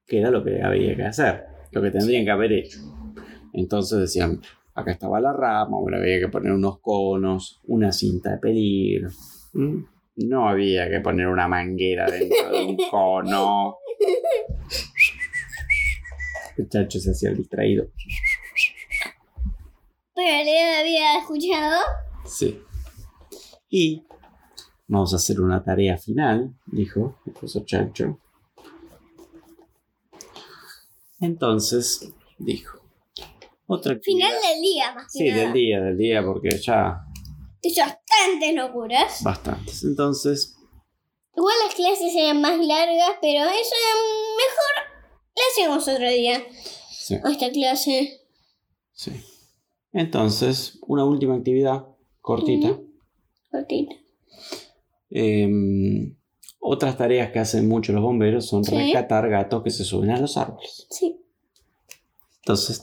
qué 0.05 0.19
era 0.19 0.31
lo 0.33 0.43
que 0.43 0.61
había 0.61 0.97
que 0.97 1.05
hacer, 1.05 1.45
lo 1.71 1.81
que 1.81 1.93
tendrían 1.93 2.25
que 2.25 2.31
haber 2.33 2.53
hecho. 2.53 2.81
Entonces 3.57 3.99
decían, 3.99 4.41
acá 4.75 4.93
estaba 4.93 5.19
la 5.19 5.33
rama, 5.33 5.79
bueno, 5.79 5.97
había 5.97 6.21
que 6.21 6.29
poner 6.29 6.53
unos 6.53 6.79
conos, 6.81 7.61
una 7.65 7.91
cinta 7.91 8.33
de 8.33 8.39
peligro. 8.39 9.09
¿Mm? 9.55 9.79
No 10.17 10.49
había 10.49 10.91
que 10.91 11.01
poner 11.01 11.27
una 11.27 11.49
manguera 11.49 12.07
dentro 12.07 12.51
de 12.51 12.65
un 12.67 12.77
cono. 12.91 13.79
El 16.59 16.69
chacho 16.69 17.01
se 17.01 17.11
hacía 17.11 17.31
distraído. 17.33 17.89
Pero 20.15 20.45
le 20.45 20.77
había 20.77 21.19
escuchado. 21.19 21.81
Sí. 22.27 22.63
Y 23.71 24.07
vamos 24.87 25.15
a 25.15 25.17
hacer 25.17 25.41
una 25.41 25.63
tarea 25.65 25.97
final, 25.97 26.55
dijo 26.67 27.19
el 27.27 27.33
profesor 27.33 27.65
Chancho. 27.65 28.21
Entonces, 31.21 32.13
dijo. 32.39 32.86
Otra 33.67 33.95
actividad. 33.95 34.29
Final 34.29 34.43
del 34.53 34.61
día, 34.63 34.95
más 34.95 35.13
que 35.13 35.19
Sí, 35.19 35.29
nada. 35.29 35.43
del 35.43 35.53
día, 35.53 35.81
del 35.81 35.99
día, 35.99 36.25
porque 36.25 36.51
ya 36.59 37.01
Hizo 37.63 37.81
bastantes 37.83 38.55
locuras. 38.55 39.23
bastantes. 39.23 39.83
Entonces, 39.85 40.53
Igual 41.37 41.55
las 41.67 41.75
clases 41.75 42.15
eran 42.15 42.41
más 42.41 42.59
largas, 42.59 43.11
pero 43.21 43.41
eso 43.45 43.75
era 43.75 43.95
mejor. 44.39 45.03
La 45.35 45.43
hacemos 45.53 45.87
otro 45.89 46.09
día. 46.11 46.43
sí, 46.91 47.15
A 47.23 47.31
esta 47.31 47.51
clase. 47.51 48.21
sí. 48.93 49.13
Entonces, 49.93 50.79
una 50.87 51.05
última 51.05 51.35
actividad 51.37 51.87
cortita. 52.23 52.79
Cortita. 53.51 53.95
Em, 55.11 56.17
otras 56.59 56.97
tareas 56.99 57.31
que 57.33 57.39
hacen 57.39 57.69
mucho 57.69 57.93
los 57.93 58.03
bomberos 58.03 58.47
son 58.47 58.65
Sí. 58.65 58.75
rescatar 58.77 59.29
gatos 59.29 59.63
que 59.63 59.71
se 59.71 59.85
suben 59.85 60.11
a 60.11 60.21
los 60.21 60.37
árboles. 60.37 60.87
Sí. 60.91 61.21
Entonces, 62.39 62.83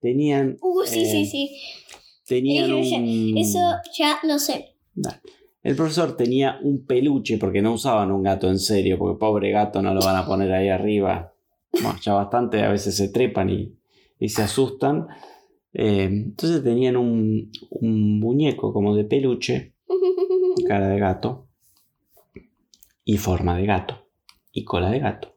tenían. 0.00 0.56
Uh, 0.60 0.82
sí, 0.84 1.00
eh, 1.02 1.06
sí, 1.06 1.26
sí. 1.26 1.60
Tenían 2.26 2.70
Eso 2.72 2.90
ya- 2.90 2.98
un. 2.98 3.38
Eso 3.38 3.58
ya 3.98 4.18
lo 4.24 4.38
sé. 4.38 4.74
El 5.62 5.74
profesor 5.76 6.16
tenía 6.16 6.58
un 6.62 6.86
peluche 6.86 7.38
porque 7.38 7.60
no 7.62 7.72
usaban 7.74 8.12
un 8.12 8.22
gato 8.22 8.48
en 8.48 8.58
serio, 8.58 8.98
porque 8.98 9.18
pobre 9.18 9.50
gato 9.50 9.82
no 9.82 9.92
lo 9.94 10.00
van 10.00 10.16
a 10.16 10.26
poner 10.26 10.52
ahí 10.52 10.68
arriba. 10.68 11.32
Bueno, 11.72 11.96
ya 12.02 12.14
bastante, 12.14 12.62
a 12.62 12.70
veces 12.70 12.96
se 12.96 13.08
trepan 13.08 13.50
y, 13.50 13.74
y 14.18 14.28
se 14.28 14.42
asustan. 14.42 15.08
Eh, 15.72 16.04
entonces 16.04 16.62
tenían 16.64 16.96
un, 16.96 17.50
un 17.70 18.18
muñeco 18.20 18.72
como 18.72 18.94
de 18.94 19.04
peluche, 19.04 19.74
cara 20.66 20.88
de 20.88 20.98
gato, 20.98 21.48
y 23.04 23.18
forma 23.18 23.56
de 23.58 23.66
gato, 23.66 24.06
y 24.52 24.64
cola 24.64 24.90
de 24.90 25.00
gato. 25.00 25.35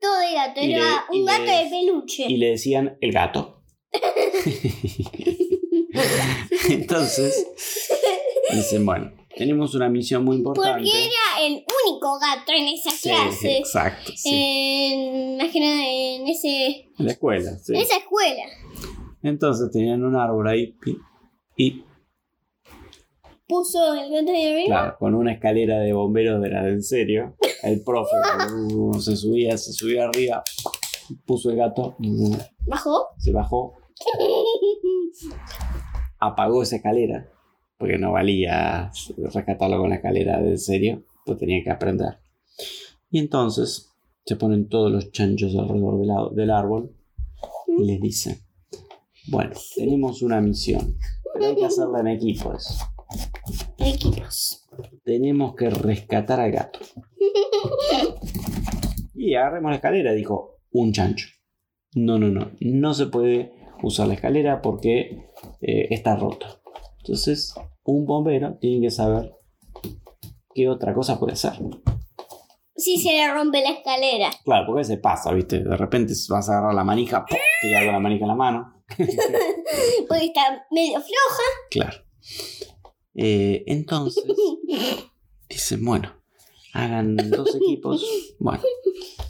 Todo 0.00 0.20
de 0.20 0.34
gato. 0.34 0.60
Y 0.62 0.72
Era 0.72 1.04
le- 1.10 1.18
un 1.18 1.24
gato 1.26 1.44
le- 1.44 1.64
de 1.64 1.70
peluche. 1.70 2.24
Y 2.28 2.36
le 2.36 2.50
decían 2.50 2.96
el 3.00 3.12
gato. 3.12 3.62
Entonces, 6.68 7.46
dicen, 8.52 8.84
bueno, 8.86 9.12
tenemos 9.36 9.74
una 9.74 9.88
misión 9.88 10.24
muy 10.24 10.36
importante. 10.36 10.82
Porque 10.84 10.90
era 10.90 11.46
el 11.46 11.64
único 11.86 12.18
gato 12.18 12.52
en 12.52 12.68
esa 12.68 12.90
Sí, 12.90 13.08
clase. 13.08 13.58
exacto, 13.58 14.12
sí. 14.14 14.30
En, 14.92 15.36
nada 15.38 15.50
en, 15.54 16.28
ese, 16.28 16.88
En 16.98 17.06
la 17.06 17.12
escuela, 17.12 17.56
sí. 17.58 17.74
en 17.74 17.80
esa 17.80 17.96
escuela. 17.98 18.42
Entonces 19.22 19.70
tenían 19.70 20.04
un 20.04 20.16
árbol 20.16 20.48
ahí 20.48 20.76
y, 21.56 21.64
y, 21.64 21.84
Puso 23.46 23.94
el 23.94 24.10
gato 24.12 24.30
de 24.32 24.48
arriba. 24.50 24.66
claro, 24.66 24.96
con 24.98 25.14
una 25.14 25.32
escalera 25.32 25.80
de 25.80 25.92
bomberos 25.92 26.40
de 26.40 26.48
la 26.50 26.62
de 26.62 26.70
en 26.70 26.82
serio, 26.84 27.36
el 27.62 27.82
profe 27.82 28.16
uh, 28.74 28.94
se 29.00 29.16
subía, 29.16 29.56
se 29.56 29.72
subía 29.72 30.04
arriba, 30.04 30.42
puso 31.24 31.50
el 31.50 31.56
gato, 31.56 31.96
uh, 31.98 32.36
Bajó. 32.66 33.08
se 33.18 33.32
bajó, 33.32 33.74
apagó 36.18 36.62
esa 36.62 36.76
escalera, 36.76 37.30
porque 37.78 37.98
no 37.98 38.12
valía 38.12 38.90
rescatarlo 39.18 39.78
con 39.78 39.90
la 39.90 39.96
escalera 39.96 40.40
de 40.40 40.50
en 40.50 40.58
serio, 40.58 41.04
pues 41.24 41.38
tenía 41.38 41.62
que 41.62 41.70
aprender. 41.70 42.18
Y 43.10 43.18
entonces 43.18 43.90
se 44.24 44.36
ponen 44.36 44.68
todos 44.68 44.90
los 44.92 45.10
chanchos 45.12 45.54
alrededor 45.56 45.98
del, 45.98 46.36
del 46.36 46.50
árbol 46.50 46.94
y 47.78 47.84
les 47.84 48.00
dicen, 48.00 48.38
bueno, 49.28 49.52
tenemos 49.76 50.22
una 50.22 50.40
misión, 50.40 50.96
pero 51.32 51.46
hay 51.46 51.56
que 51.56 51.64
hacerla 51.64 52.00
en 52.00 52.08
equipo 52.08 52.54
eso. 52.54 52.74
Equipos. 53.78 54.59
Tenemos 55.04 55.54
que 55.54 55.70
rescatar 55.70 56.40
al 56.40 56.52
gato. 56.52 56.80
Y 59.20 59.34
agarremos 59.34 59.70
la 59.70 59.76
escalera, 59.76 60.12
dijo 60.12 60.60
un 60.70 60.94
chancho. 60.94 61.28
No, 61.94 62.18
no, 62.18 62.28
no, 62.28 62.52
no 62.58 62.94
se 62.94 63.04
puede 63.06 63.52
usar 63.82 64.08
la 64.08 64.14
escalera 64.14 64.62
porque 64.62 65.26
eh, 65.60 65.88
está 65.90 66.16
roto. 66.16 66.46
Entonces, 67.00 67.54
un 67.84 68.06
bombero 68.06 68.56
tiene 68.58 68.86
que 68.86 68.90
saber 68.90 69.34
qué 70.54 70.70
otra 70.70 70.94
cosa 70.94 71.20
puede 71.20 71.34
hacer. 71.34 71.52
Si 72.74 72.96
se 72.96 73.12
le 73.12 73.30
rompe 73.30 73.60
la 73.60 73.72
escalera. 73.72 74.30
Claro, 74.42 74.66
porque 74.66 74.78
a 74.78 74.84
veces 74.84 74.98
pasa, 75.00 75.34
¿viste? 75.34 75.62
De 75.62 75.76
repente 75.76 76.14
vas 76.30 76.48
a 76.48 76.52
agarrar 76.52 76.74
la 76.74 76.84
manija, 76.84 77.26
¡pum! 77.26 77.38
te 77.60 77.68
la 77.68 78.00
manija 78.00 78.24
en 78.24 78.28
la 78.28 78.34
mano. 78.34 78.82
Porque 80.08 80.24
está 80.24 80.66
medio 80.70 80.98
floja. 80.98 81.42
Claro. 81.70 81.98
Eh, 83.14 83.64
entonces, 83.66 84.24
dicen, 85.48 85.84
bueno, 85.84 86.12
hagan 86.72 87.16
dos 87.16 87.54
equipos. 87.56 88.04
Bueno, 88.38 88.62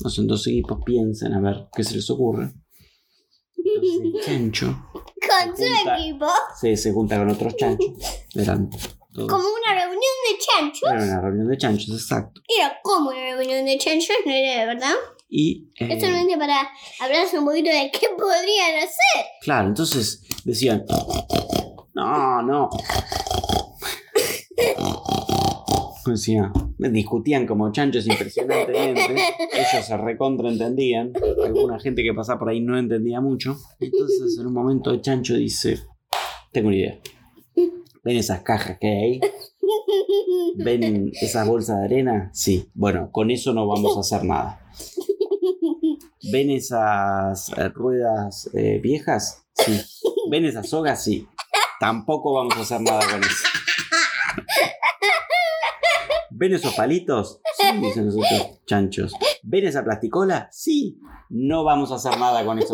hacen 0.05 0.27
dos 0.27 0.47
equipos, 0.47 0.79
piensen 0.85 1.33
a 1.35 1.41
ver 1.41 1.67
qué 1.75 1.83
se 1.85 1.97
les 1.97 2.09
ocurre. 2.11 2.53
Entonces 3.57 4.01
el 4.03 4.21
chancho 4.23 4.67
Con 4.95 5.57
su 5.57 5.63
Junta. 5.63 5.99
equipo. 5.99 6.27
se, 6.61 6.77
se 6.77 6.93
junta 6.93 7.19
con 7.19 7.31
otros 7.31 7.57
chanchos. 7.57 7.87
Eran 8.35 8.71
todos- 9.13 9.29
Como 9.31 9.45
una 9.45 9.75
reunión 9.75 10.01
de 10.01 10.39
chanchos. 10.39 10.83
Era 10.91 11.03
una 11.05 11.21
reunión 11.21 11.49
de 11.49 11.59
chanchos, 11.59 11.89
exacto. 11.91 12.41
Era 12.59 12.79
como 12.83 13.11
una 13.11 13.37
reunión 13.37 13.65
de 13.65 13.79
chanchos, 13.79 14.17
no 14.25 14.33
era 14.33 14.61
de 14.61 14.67
verdad. 14.67 14.95
Y 15.29 15.71
eh, 15.79 15.89
Es 15.95 16.01
solamente 16.03 16.37
para 16.39 16.69
hablarse 17.01 17.39
un 17.39 17.45
poquito 17.45 17.71
de 17.71 17.91
qué 17.93 18.09
podrían 18.19 18.77
hacer. 18.79 19.27
claro, 19.43 19.69
entonces 19.69 20.23
decían, 20.45 20.85
no, 21.95 22.43
no. 22.43 22.69
Decían, 26.11 26.53
discutían 26.79 27.47
como 27.47 27.71
chanchos 27.73 28.07
impresionantemente. 28.07 29.01
Ellos 29.53 29.87
se 29.87 29.97
recontraentendían. 29.97 31.13
Alguna 31.45 31.79
gente 31.79 32.03
que 32.03 32.15
pasaba 32.15 32.39
por 32.39 32.49
ahí 32.51 32.61
no 32.61 32.79
entendía 32.79 33.21
mucho. 33.21 33.57
Entonces 33.79 34.39
en 34.39 34.47
un 34.47 34.53
momento 34.53 34.91
el 34.91 35.01
chancho 35.01 35.35
dice, 35.35 35.79
tengo 36.53 36.69
una 36.69 36.77
idea. 36.77 37.01
¿Ven 38.03 38.17
esas 38.17 38.43
cajas 38.43 38.79
que 38.81 38.87
hay 38.87 38.97
ahí? 38.97 39.21
¿Ven 40.57 41.13
esas 41.21 41.47
bolsas 41.47 41.79
de 41.81 41.85
arena? 41.85 42.31
Sí. 42.33 42.69
Bueno, 42.75 43.11
con 43.13 43.31
eso 43.31 43.53
no 43.53 43.67
vamos 43.67 43.97
a 43.97 44.01
hacer 44.01 44.25
nada. 44.25 44.61
¿Ven 46.33 46.51
esas 46.51 47.51
ruedas 47.75 48.51
eh, 48.55 48.81
viejas? 48.83 49.45
Sí. 49.55 49.81
¿Ven 50.31 50.45
esas 50.45 50.69
sogas? 50.69 51.03
Sí. 51.05 51.27
Tampoco 51.79 52.35
vamos 52.35 52.57
a 52.57 52.61
hacer 52.61 52.81
nada 52.81 53.01
con 53.11 53.21
eso. 53.21 53.50
¿Ven 56.41 56.55
esos 56.55 56.73
palitos? 56.73 57.43
Sí, 57.55 57.67
dicen 57.83 58.07
los 58.07 58.15
otros 58.17 58.63
chanchos. 58.67 59.13
¿Ven 59.43 59.67
esa 59.67 59.85
plasticola? 59.85 60.49
Sí. 60.51 60.97
No 61.29 61.65
vamos 61.65 61.93
a 61.93 61.97
hacer 61.97 62.19
nada 62.19 62.43
con 62.47 62.59
eso. 62.59 62.73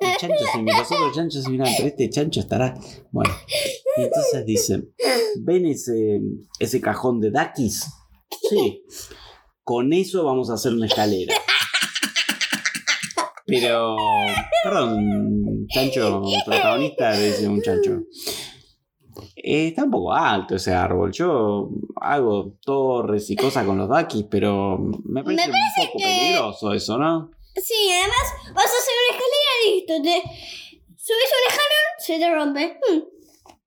El 0.00 0.16
chancho 0.18 0.44
se 0.52 0.58
mira, 0.58 0.78
los 0.78 0.92
otros 0.92 1.16
chanchos 1.16 1.44
se 1.44 1.48
miran, 1.50 1.72
pero 1.78 1.88
este 1.88 2.10
chancho 2.10 2.40
estará. 2.40 2.78
Bueno, 3.10 3.34
y 3.96 4.02
entonces 4.02 4.44
dicen: 4.44 4.94
¿Ven 5.40 5.64
ese, 5.64 6.20
ese 6.60 6.78
cajón 6.82 7.20
de 7.20 7.30
Dakis? 7.30 7.86
Sí. 8.50 8.84
Con 9.64 9.94
eso 9.94 10.24
vamos 10.24 10.50
a 10.50 10.54
hacer 10.54 10.74
una 10.74 10.84
escalera. 10.84 11.34
Pero, 13.46 13.96
perdón, 14.62 15.66
chancho 15.72 16.22
protagonista, 16.44 17.12
dice 17.12 17.48
un 17.48 17.62
chancho. 17.62 18.02
Eh, 19.36 19.68
está 19.68 19.84
un 19.84 19.90
poco 19.90 20.12
alto 20.12 20.56
ese 20.56 20.72
árbol. 20.72 21.12
Yo 21.12 21.70
hago 22.00 22.54
torres 22.64 23.30
y 23.30 23.36
cosas 23.36 23.64
con 23.64 23.78
los 23.78 23.88
dakis, 23.88 24.24
pero 24.30 24.78
me 25.04 25.22
parece, 25.22 25.48
un 25.50 25.86
poco 25.86 25.98
que- 25.98 26.04
peligroso 26.04 26.72
eso, 26.72 26.98
¿no? 26.98 27.30
Sí, 27.54 27.90
además 27.90 28.54
vas 28.54 28.64
a 28.64 28.78
hacer 28.78 28.94
una 29.08 29.16
escalera 29.16 29.52
y 29.66 29.74
listo. 29.74 29.94
Te 30.02 30.22
subes 30.96 31.32
un 31.34 31.52
escalón, 31.52 31.86
se 31.98 32.18
te 32.18 32.34
rompe. 32.34 32.78
Hmm. 32.88 33.02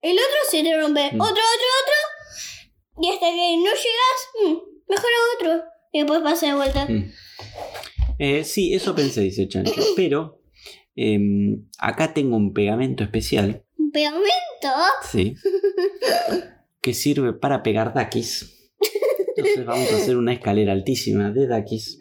El 0.02 0.14
otro 0.18 0.38
se 0.50 0.64
te 0.64 0.82
rompe. 0.82 1.12
Mm. 1.12 1.22
Otro, 1.22 1.32
otro, 1.32 1.68
otro. 1.84 3.02
Y 3.02 3.10
hasta 3.10 3.28
que 3.28 3.58
no 3.58 3.72
llegas, 3.72 4.20
hmm, 4.44 4.58
mejor 4.90 5.10
a 5.10 5.36
otro. 5.36 5.64
Y 5.92 6.00
después 6.00 6.22
pasa 6.22 6.48
de 6.48 6.56
vuelta. 6.56 6.86
Mm. 6.86 7.12
Eh, 8.20 8.44
sí, 8.44 8.74
eso 8.74 8.96
pensé, 8.96 9.22
dice 9.22 9.48
chancho. 9.48 9.74
Pero 9.96 10.40
em, 10.96 11.68
acá 11.78 12.14
tengo 12.14 12.36
un 12.38 12.54
pegamento 12.54 13.04
especial, 13.04 13.64
pegamento. 13.92 14.28
sí, 15.10 15.36
que 16.82 16.94
sirve 16.94 17.34
para 17.34 17.64
pegar 17.64 17.94
dakis. 17.94 18.72
Entonces 19.36 19.66
vamos 19.66 19.92
a 19.92 19.98
hacer 19.98 20.18
una 20.18 20.34
escalera 20.34 20.74
altísima 20.74 21.32
de 21.32 21.48
dakis 21.48 21.98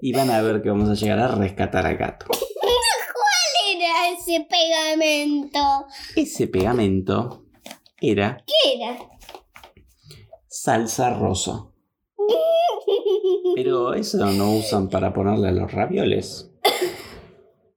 y 0.00 0.12
van 0.12 0.30
a 0.30 0.40
ver 0.42 0.62
que 0.62 0.68
vamos 0.68 0.88
a 0.88 0.94
llegar 0.94 1.18
a 1.18 1.34
rescatar 1.34 1.86
al 1.86 1.96
gato. 1.96 2.26
¿Cuál 2.28 3.76
era 3.76 4.10
ese 4.10 4.46
pegamento? 4.48 5.58
Ese 6.14 6.46
pegamento 6.46 7.46
era 8.00 8.44
¿Qué 8.46 8.74
era? 8.76 8.98
salsa 10.46 11.10
rosa. 11.10 11.66
Pero 13.54 13.94
eso 13.94 14.24
no 14.26 14.52
usan 14.56 14.88
para 14.88 15.12
ponerle 15.12 15.48
a 15.48 15.52
los 15.52 15.72
ravioles. 15.72 16.50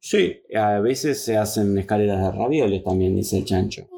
Sí, 0.09 0.37
a 0.55 0.79
veces 0.79 1.21
se 1.21 1.35
hacen 1.35 1.77
escaleras 1.77 2.21
de 2.21 2.31
ravioles 2.31 2.81
también, 2.81 3.13
dice 3.13 3.39
el 3.39 3.43
chancho. 3.45 3.89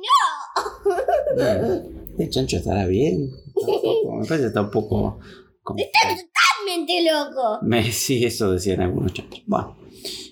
No. 1.38 1.84
El 2.18 2.30
chancho 2.32 2.58
estará 2.58 2.88
bien. 2.88 3.30
Tampoco- 3.54 4.16
Me 4.16 4.26
parece 4.26 4.40
que 4.42 4.48
está 4.48 4.62
un 4.62 4.72
poco. 4.72 5.20
como- 5.62 5.78
Totalmente 5.78 7.04
loco. 7.04 7.60
Me- 7.62 7.92
Sí, 7.92 8.26
eso 8.26 8.52
decían 8.52 8.82
algunos 8.82 9.14
chanchos. 9.14 9.44
Bueno, 9.46 9.78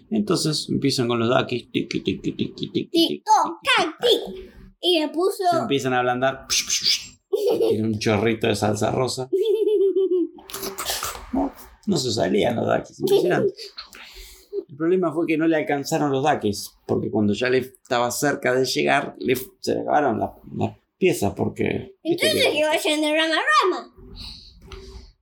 entonces 0.10 0.68
empiezan 0.68 1.08
con 1.08 1.20
los 1.20 1.30
dakis. 1.30 1.72
Tiki, 1.72 2.02
tiki, 2.02 2.32
tiki, 2.32 2.72
tiki. 2.72 3.24
Y 4.82 5.00
le 5.00 5.10
puso. 5.10 5.44
Se 5.52 5.58
empiezan 5.60 5.94
a 5.94 6.00
ablandar. 6.00 6.48
Tiene 7.70 7.88
un 7.88 8.00
chorrito 8.00 8.48
de 8.48 8.56
salsa 8.56 8.90
rosa. 8.90 9.30
No 11.86 11.96
se 11.96 12.12
salían 12.12 12.58
los 12.58 12.68
dakis, 12.68 13.00
impresionante. 13.00 13.54
El 14.78 14.80
problema 14.80 15.12
fue 15.12 15.26
que 15.26 15.38
no 15.40 15.48
le 15.48 15.56
alcanzaron 15.58 16.12
los 16.12 16.24
dakis, 16.24 16.78
porque 16.86 17.10
cuando 17.10 17.34
ya 17.34 17.50
le 17.50 17.58
estaba 17.58 18.12
cerca 18.12 18.54
de 18.54 18.64
llegar, 18.64 19.16
le, 19.18 19.36
se 19.60 19.74
le 19.74 19.82
acabaron 19.82 20.20
las 20.20 20.30
las 20.56 20.78
piezas, 21.00 21.34
porque... 21.36 21.96
Entonces 22.04 22.46
que- 22.46 22.52
que 22.54 22.64
vayan 22.64 23.02
de 23.02 23.12
rama 23.12 23.34
a 23.34 23.42
rama. 23.64 23.94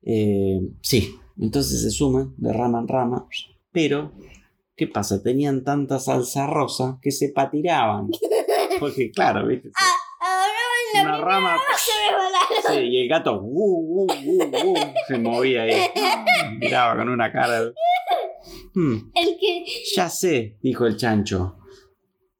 Eh, 0.03 0.59
sí, 0.81 1.15
entonces 1.39 1.83
se 1.83 1.89
suman 1.89 2.33
de 2.35 2.51
rama 2.51 2.79
en 2.81 2.87
rama, 2.89 3.29
pero 3.71 4.11
¿qué 4.75 4.87
pasa? 4.87 5.23
Tenían 5.23 5.63
tanta 5.63 5.99
salsa 5.99 6.47
rosa 6.47 6.99
que 7.01 7.11
se 7.11 7.29
patiraban. 7.29 8.09
Porque 8.81 9.09
claro, 9.11 9.47
¿viste? 9.47 9.71
Ahora 10.19 10.51
van 10.93 11.07
la 11.09 11.17
Una 11.17 11.25
rama 11.25 11.57
se. 11.77 12.73
Sí, 12.73 12.79
y 12.81 13.01
el 13.03 13.07
gato 13.09 13.39
uh, 13.41 14.03
uh, 14.03 14.05
uh, 14.05 14.71
uh, 14.71 14.77
se 15.07 15.17
movía 15.17 15.63
ahí. 15.63 15.81
Miraba 16.59 16.97
con 16.97 17.07
una 17.09 17.31
cara. 17.31 17.61
Hmm, 18.75 19.09
El 19.15 19.37
que. 19.39 19.65
ya 19.95 20.09
sé, 20.09 20.57
dijo 20.61 20.85
el 20.85 20.97
chancho. 20.97 21.57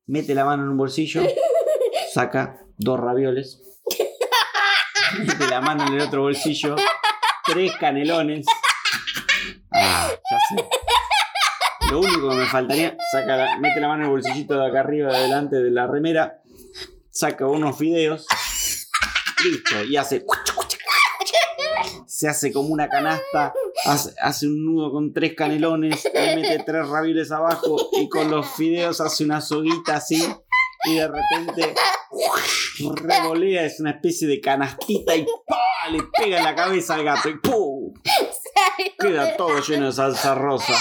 Mete 0.07 0.35
la 0.35 0.45
mano 0.45 0.63
en 0.63 0.69
un 0.69 0.77
bolsillo, 0.77 1.21
saca 2.13 2.59
dos 2.77 2.99
ravioles, 2.99 3.61
mete 5.17 5.47
la 5.47 5.61
mano 5.61 5.87
en 5.87 5.93
el 5.93 6.01
otro 6.01 6.21
bolsillo, 6.23 6.75
tres 7.45 7.71
canelones. 7.79 8.45
Ah, 9.71 10.09
ya 10.11 10.37
sé. 10.61 10.69
Lo 11.91 11.99
único 11.99 12.29
que 12.29 12.35
me 12.35 12.45
faltaría, 12.47 12.95
saca 13.11 13.35
la- 13.37 13.57
mete 13.57 13.79
la 13.79 13.87
mano 13.87 14.01
en 14.01 14.05
el 14.07 14.11
bolsillito 14.11 14.59
de 14.59 14.67
acá 14.67 14.81
arriba, 14.81 15.11
de 15.11 15.17
adelante 15.17 15.55
de 15.55 15.71
la 15.71 15.87
remera, 15.87 16.41
saca 17.09 17.47
unos 17.47 17.77
fideos, 17.77 18.27
listo, 19.43 19.83
y 19.85 19.95
hace. 19.97 20.25
Se 22.07 22.27
hace 22.29 22.53
como 22.53 22.69
una 22.69 22.87
canasta, 22.87 23.53
hace, 23.85 24.13
hace 24.21 24.47
un 24.47 24.65
nudo 24.65 24.91
con 24.91 25.13
tres 25.13 25.33
canelones, 25.35 26.03
le 26.13 26.35
mete 26.35 26.63
tres 26.65 26.87
ravioles 26.87 27.31
abajo 27.31 27.77
y 27.93 28.09
con 28.09 28.29
los 28.29 28.47
fideos 28.47 29.01
hace 29.01 29.23
una 29.23 29.41
soguita 29.41 29.97
así, 29.97 30.23
y 30.85 30.95
de 30.95 31.07
repente 31.07 31.73
revolea, 32.95 33.65
es 33.65 33.79
una 33.79 33.91
especie 33.91 34.27
de 34.27 34.39
canastita 34.39 35.15
y 35.15 35.25
¡pa! 35.47 35.89
le 35.91 35.99
pega 36.17 36.37
en 36.37 36.43
la 36.43 36.55
cabeza 36.55 36.95
al 36.95 37.03
gato 37.03 37.29
y 37.29 37.37
¡pum! 37.37 37.93
Queda 38.99 39.35
todo 39.35 39.59
lleno 39.61 39.87
de 39.87 39.91
salsa 39.91 40.35
rosa. 40.35 40.73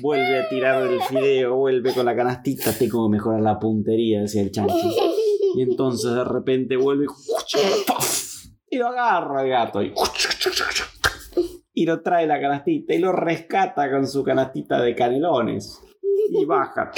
Vuelve 0.00 0.40
a 0.40 0.48
tirar 0.48 0.82
el 0.82 1.02
fideo, 1.02 1.56
vuelve 1.56 1.92
con 1.92 2.06
la 2.06 2.16
canastita. 2.16 2.72
Tengo 2.72 3.08
que 3.08 3.16
mejorar 3.16 3.40
la 3.40 3.58
puntería, 3.58 4.22
decía 4.22 4.42
el 4.42 4.50
chancho. 4.50 4.74
Y 5.54 5.62
entonces 5.62 6.12
de 6.12 6.24
repente 6.24 6.76
vuelve 6.76 7.06
y 8.70 8.76
lo 8.76 8.88
agarra 8.88 9.42
el 9.42 9.48
gato 9.48 9.82
y, 9.82 9.92
y 11.76 11.84
lo 11.84 12.00
trae 12.00 12.26
la 12.26 12.40
canastita 12.40 12.94
y 12.94 12.98
lo 12.98 13.12
rescata 13.12 13.90
con 13.90 14.06
su 14.06 14.24
canastita 14.24 14.80
de 14.80 14.94
canelones. 14.94 15.78
Y 16.30 16.44
baja. 16.46 16.90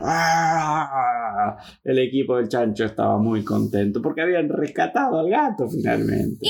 ¡Ah! 0.00 1.58
El 1.84 1.98
equipo 1.98 2.36
del 2.36 2.48
chancho 2.48 2.86
estaba 2.86 3.18
muy 3.18 3.44
contento 3.44 4.00
porque 4.00 4.22
habían 4.22 4.48
rescatado 4.48 5.18
al 5.18 5.28
gato 5.28 5.68
finalmente. 5.68 6.48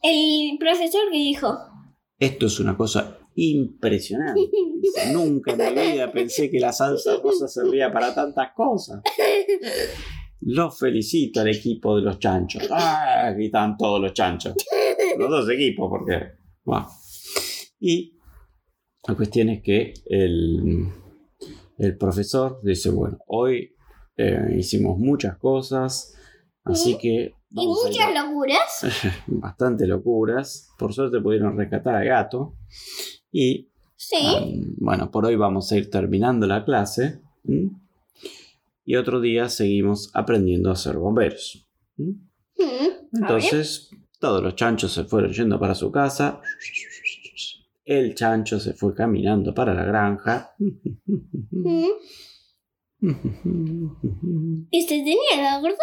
El 0.00 0.56
profesor 0.58 1.10
que 1.10 1.18
dijo: 1.18 1.58
esto 2.20 2.46
es 2.46 2.60
una 2.60 2.76
cosa 2.76 3.18
impresionante. 3.34 4.48
Nunca 5.12 5.54
en 5.54 5.74
mi 5.74 5.92
vida 5.92 6.12
pensé 6.12 6.48
que 6.48 6.60
la 6.60 6.72
salsa 6.72 7.16
rosa 7.20 7.48
servía 7.48 7.92
para 7.92 8.14
tantas 8.14 8.52
cosas. 8.54 9.02
Los 10.40 10.78
felicito 10.78 11.40
al 11.40 11.48
equipo 11.48 11.96
de 11.96 12.02
los 12.02 12.20
chanchos. 12.20 12.68
¡Ah! 12.70 13.32
Gritan 13.34 13.76
todos 13.76 14.00
los 14.00 14.12
chanchos. 14.12 14.54
Los 15.18 15.28
dos 15.28 15.50
equipos, 15.50 15.88
porque. 15.90 16.45
Y 17.80 18.18
la 19.06 19.14
cuestión 19.14 19.48
es 19.50 19.62
que 19.62 19.94
el, 20.06 20.88
el 21.78 21.96
profesor 21.96 22.60
dice: 22.62 22.90
Bueno, 22.90 23.18
hoy 23.26 23.74
eh, 24.16 24.56
hicimos 24.58 24.98
muchas 24.98 25.36
cosas, 25.38 26.14
así 26.64 26.98
que. 26.98 27.34
Y 27.50 27.66
muchas 27.66 28.12
locuras. 28.12 28.82
bastante 29.26 29.86
locuras. 29.86 30.68
Por 30.78 30.92
suerte 30.92 31.20
pudieron 31.20 31.56
rescatar 31.56 31.94
al 31.94 32.06
gato. 32.06 32.56
Y 33.32 33.70
Sí. 33.98 34.16
ah, 34.20 34.44
bueno, 34.76 35.10
por 35.10 35.24
hoy 35.24 35.36
vamos 35.36 35.72
a 35.72 35.76
ir 35.78 35.88
terminando 35.88 36.46
la 36.46 36.64
clase. 36.64 37.20
Y 38.84 38.96
otro 38.96 39.20
día 39.20 39.48
seguimos 39.48 40.10
aprendiendo 40.14 40.70
a 40.70 40.76
ser 40.76 40.96
bomberos. 40.98 41.66
Mm, 41.96 42.12
Entonces, 43.14 43.90
todos 44.18 44.42
los 44.42 44.54
chanchos 44.56 44.92
se 44.92 45.04
fueron 45.04 45.32
yendo 45.32 45.58
para 45.60 45.74
su 45.74 45.90
casa. 45.92 46.40
El 47.84 48.14
chancho 48.14 48.58
se 48.58 48.72
fue 48.74 48.94
caminando 48.94 49.54
para 49.54 49.72
la 49.74 49.84
granja. 49.84 50.54
Y 54.70 54.82
se 54.82 54.88
tenía 54.88 55.14
que 55.34 55.46
acordar 55.46 55.76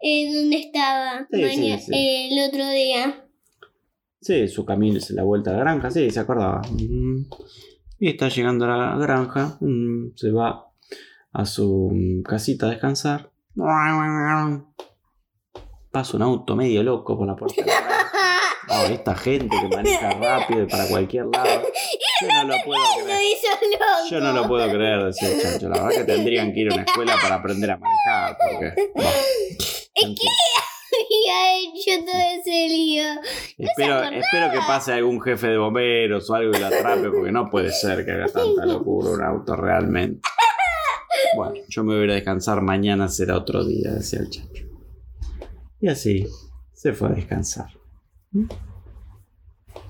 eh, 0.00 0.32
dónde 0.34 0.56
estaba 0.56 1.26
Sí, 1.30 1.40
maña- 1.42 1.78
sí, 1.78 1.84
sí. 1.86 1.94
eh, 1.94 2.28
el 2.32 2.48
otro 2.48 2.68
día. 2.70 3.24
Sí, 4.20 4.48
su 4.48 4.64
camino 4.64 4.98
es 4.98 5.10
la 5.10 5.22
vuelta 5.22 5.50
a 5.50 5.54
la 5.54 5.60
granja, 5.60 5.90
sí, 5.90 6.10
se 6.10 6.18
acordaba. 6.20 6.62
Y 8.00 8.08
está 8.08 8.28
llegando 8.28 8.64
a 8.64 8.76
la 8.76 8.96
granja, 8.98 9.58
mm, 9.60 10.16
se 10.16 10.30
va 10.32 10.66
a 11.32 11.46
su 11.46 12.22
casita 12.24 12.66
a 12.66 12.70
descansar. 12.70 13.30
Pasa 15.98 16.16
un 16.16 16.22
auto 16.22 16.54
medio 16.54 16.80
loco 16.84 17.18
por 17.18 17.26
la 17.26 17.34
puerta 17.34 17.60
de 17.60 17.72
la 17.72 18.84
esta 18.94 19.16
gente 19.16 19.48
que 19.60 19.76
maneja 19.76 20.10
rápido 20.10 20.62
y 20.62 20.66
para 20.66 20.86
cualquier 20.86 21.26
lado. 21.32 21.62
Yo 22.20 22.28
no 22.28 22.44
lo 22.44 22.54
puedo 22.64 22.82
creer. 23.04 23.36
Yo 24.08 24.20
no 24.20 24.32
lo 24.32 24.46
puedo 24.46 24.70
creer, 24.70 25.02
decía 25.06 25.32
el 25.32 25.42
chancho. 25.42 25.68
La 25.68 25.82
verdad 25.82 25.98
que 25.98 26.04
tendrían 26.04 26.52
que 26.52 26.60
ir 26.60 26.70
a 26.70 26.74
una 26.74 26.84
escuela 26.84 27.16
para 27.20 27.34
aprender 27.34 27.72
a 27.72 27.78
manejar. 27.78 28.36
Porque, 28.38 28.90
bueno, 28.94 29.10
en 29.96 30.16
fin. 30.16 30.30
Había 30.94 31.58
hecho 31.58 32.04
todo 32.06 32.22
ese 32.38 32.68
lío. 32.68 33.04
Espero, 33.58 34.04
espero 34.04 34.52
que 34.52 34.58
pase 34.68 34.92
algún 34.92 35.20
jefe 35.20 35.48
de 35.48 35.58
bomberos 35.58 36.30
o 36.30 36.34
algo 36.36 36.56
y 36.56 36.60
lo 36.60 36.66
atrape, 36.66 37.10
porque 37.10 37.32
no 37.32 37.50
puede 37.50 37.72
ser 37.72 38.04
que 38.04 38.12
haga 38.12 38.26
tanta 38.26 38.64
locura 38.66 39.10
un 39.10 39.24
auto 39.24 39.56
realmente. 39.56 40.20
Bueno, 41.34 41.54
yo 41.68 41.82
me 41.82 41.96
voy 41.96 42.08
a 42.08 42.14
descansar, 42.14 42.62
mañana 42.62 43.08
será 43.08 43.36
otro 43.36 43.64
día, 43.64 43.90
decía 43.90 44.20
el 44.20 44.30
chacho. 44.30 44.67
Y 45.80 45.88
así 45.88 46.26
se 46.72 46.92
fue 46.92 47.08
a 47.08 47.12
descansar. 47.12 47.70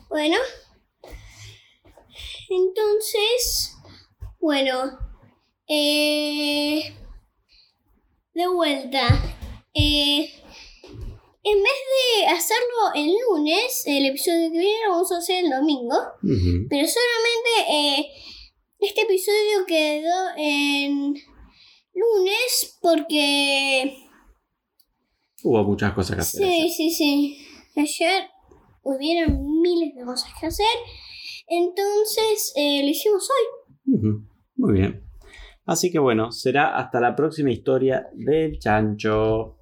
Bueno. 0.08 0.36
Entonces, 2.48 3.76
bueno. 4.38 4.98
Eh, 5.66 6.94
de 8.34 8.48
vuelta. 8.48 9.06
Eh, 9.74 10.30
en 11.44 11.62
vez 11.62 11.72
de 12.20 12.26
hacerlo 12.26 12.92
el 12.94 13.12
lunes, 13.28 13.82
el 13.86 14.06
episodio 14.06 14.50
que 14.50 14.58
viene 14.58 14.84
lo 14.86 14.92
vamos 14.92 15.12
a 15.12 15.18
hacer 15.18 15.44
el 15.44 15.50
domingo. 15.50 15.94
Pero 16.68 16.88
solamente 16.88 17.72
eh, 17.72 18.10
este 18.80 19.02
episodio 19.02 19.66
quedó 19.66 20.28
en 20.36 21.14
lunes 21.94 22.78
porque... 22.80 24.07
Hubo 25.48 25.64
muchas 25.64 25.94
cosas 25.94 26.14
que 26.14 26.20
hacer. 26.20 26.42
Sí, 26.42 26.68
sí, 26.68 26.90
sí. 26.90 27.38
Ayer 27.74 28.24
hubieron 28.82 29.62
miles 29.62 29.94
de 29.94 30.04
cosas 30.04 30.30
que 30.38 30.46
hacer. 30.46 30.66
Entonces 31.46 32.52
eh, 32.54 32.82
lo 32.82 32.88
hicimos 32.90 33.26
hoy. 33.30 34.26
Muy 34.56 34.72
bien. 34.74 35.08
Así 35.64 35.90
que 35.90 35.98
bueno, 35.98 36.32
será 36.32 36.76
hasta 36.76 37.00
la 37.00 37.16
próxima 37.16 37.50
historia 37.50 38.10
del 38.12 38.58
chancho. 38.58 39.56